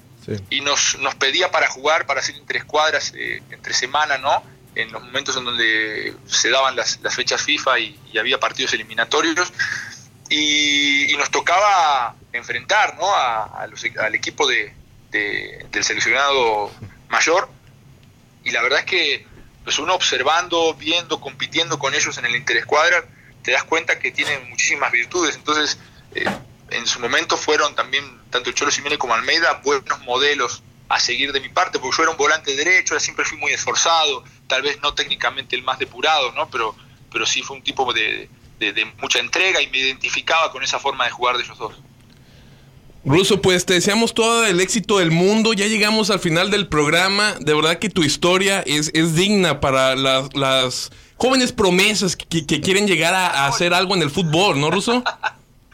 [0.49, 4.41] Y nos, nos pedía para jugar, para hacer entre escuadras, eh, entre semana, ¿no?
[4.75, 9.51] en los momentos en donde se daban las, fechas FIFA y, había partidos eliminatorios.
[10.29, 13.07] Y, nos tocaba enfrentar ¿no?
[13.15, 14.73] al equipo de,
[15.11, 16.71] del seleccionado
[17.09, 17.49] mayor.
[18.43, 19.25] Y la verdad es que
[19.63, 23.03] pues uno observando, viendo, compitiendo con ellos en el interescuadra,
[23.41, 25.35] te das cuenta que tienen muchísimas virtudes.
[25.35, 25.79] Entonces,
[26.13, 26.25] eh,
[26.69, 31.39] en su momento fueron también, tanto Cholo Simeone como Almeida, buenos modelos a seguir de
[31.39, 34.93] mi parte, porque yo era un volante derecho, siempre fui muy esforzado, tal vez no
[34.93, 36.47] técnicamente el más depurado, ¿no?
[36.49, 36.75] Pero,
[37.11, 38.29] pero sí fue un tipo de,
[39.01, 41.75] mucha entrega y me identificaba con esa forma de jugar de ellos dos.
[43.05, 45.53] Ruso, pues te deseamos todo el éxito del mundo.
[45.53, 47.35] Ya llegamos al final del programa.
[47.39, 53.13] De verdad que tu historia es, es digna para las, jóvenes promesas que, quieren llegar
[53.13, 55.03] a, hacer algo en el fútbol, ¿no, Ruso?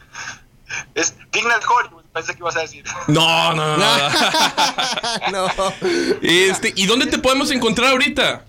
[0.94, 2.84] es digna de Hollywood, pensé que ibas a decir.
[3.08, 4.10] No, no, no.
[5.32, 5.48] no.
[6.22, 8.44] Este, ¿Y dónde te podemos encontrar ahorita?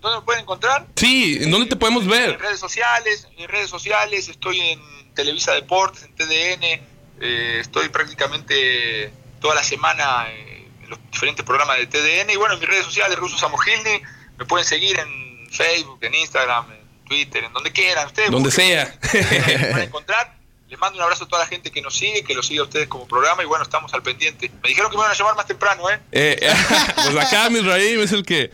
[0.00, 0.86] ¿Dónde me pueden encontrar?
[0.96, 2.30] Sí, ¿en dónde te podemos ver?
[2.30, 4.80] En redes sociales, en redes sociales, estoy en
[5.14, 6.64] Televisa Deportes, en TDN,
[7.20, 12.60] eh, estoy prácticamente toda la semana en los diferentes programas de TDN y bueno, en
[12.60, 14.02] mis redes sociales, Ruso Samogilny,
[14.38, 18.30] me pueden seguir en Facebook, en Instagram, en Twitter, en donde quieran, ustedes.
[18.30, 18.98] Donde sea.
[19.12, 20.40] Me pueden encontrar.
[20.68, 22.62] Les mando un abrazo a toda la gente que nos sigue, que lo sigue a
[22.62, 24.50] ustedes como programa y bueno, estamos al pendiente.
[24.62, 26.00] Me dijeron que me iban a llamar más temprano, ¿eh?
[26.12, 26.38] eh
[26.94, 28.52] pues acá Misraim es el que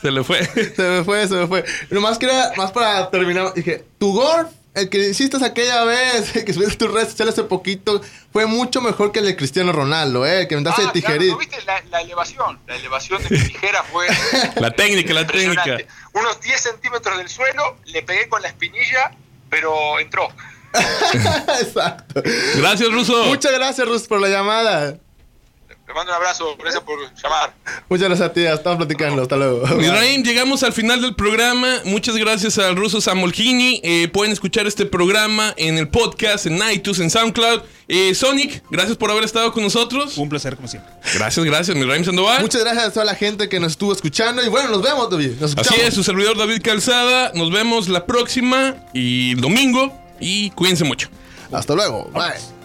[0.00, 0.44] se le fue.
[0.76, 1.64] se me fue, se me fue.
[1.90, 6.52] Nomás que era, más para terminar, dije, tu golf, el que hiciste aquella vez, que
[6.52, 8.00] subiste tus redes sociales hace poquito,
[8.32, 10.42] fue mucho mejor que el de Cristiano Ronaldo, ¿eh?
[10.42, 11.32] El que me ah, de tijerito.
[11.32, 12.58] ¿no viste la, elevación?
[12.66, 14.06] La elevación de mi tijera fue...
[14.56, 15.78] la técnica, la técnica.
[16.12, 19.12] Unos 10 centímetros del suelo, le pegué con la espinilla,
[19.50, 20.28] pero entró.
[21.60, 22.22] Exacto.
[22.56, 23.24] Gracias, Ruso.
[23.24, 24.98] Muchas gracias, Ruso, por la llamada.
[25.88, 27.54] Te mando un abrazo, gracias por llamar.
[27.88, 29.66] Muchas gracias a ti, estamos platicando, hasta luego.
[29.68, 31.80] Misraim, llegamos al final del programa.
[31.86, 33.80] Muchas gracias al ruso Samolgini.
[33.82, 37.62] Eh, pueden escuchar este programa en el podcast, en iTunes, en SoundCloud.
[37.88, 40.18] Eh, Sonic, gracias por haber estado con nosotros.
[40.18, 40.92] Un placer, como siempre.
[41.14, 42.42] Gracias, gracias, Misraim Sandoval.
[42.42, 44.44] Muchas gracias a toda la gente que nos estuvo escuchando.
[44.44, 45.42] Y bueno, nos vemos, David.
[45.42, 47.32] Así es, su servidor David Calzada.
[47.34, 49.90] Nos vemos la próxima y domingo.
[50.20, 51.08] Y cuídense mucho.
[51.50, 52.10] Hasta luego.
[52.12, 52.57] Bye.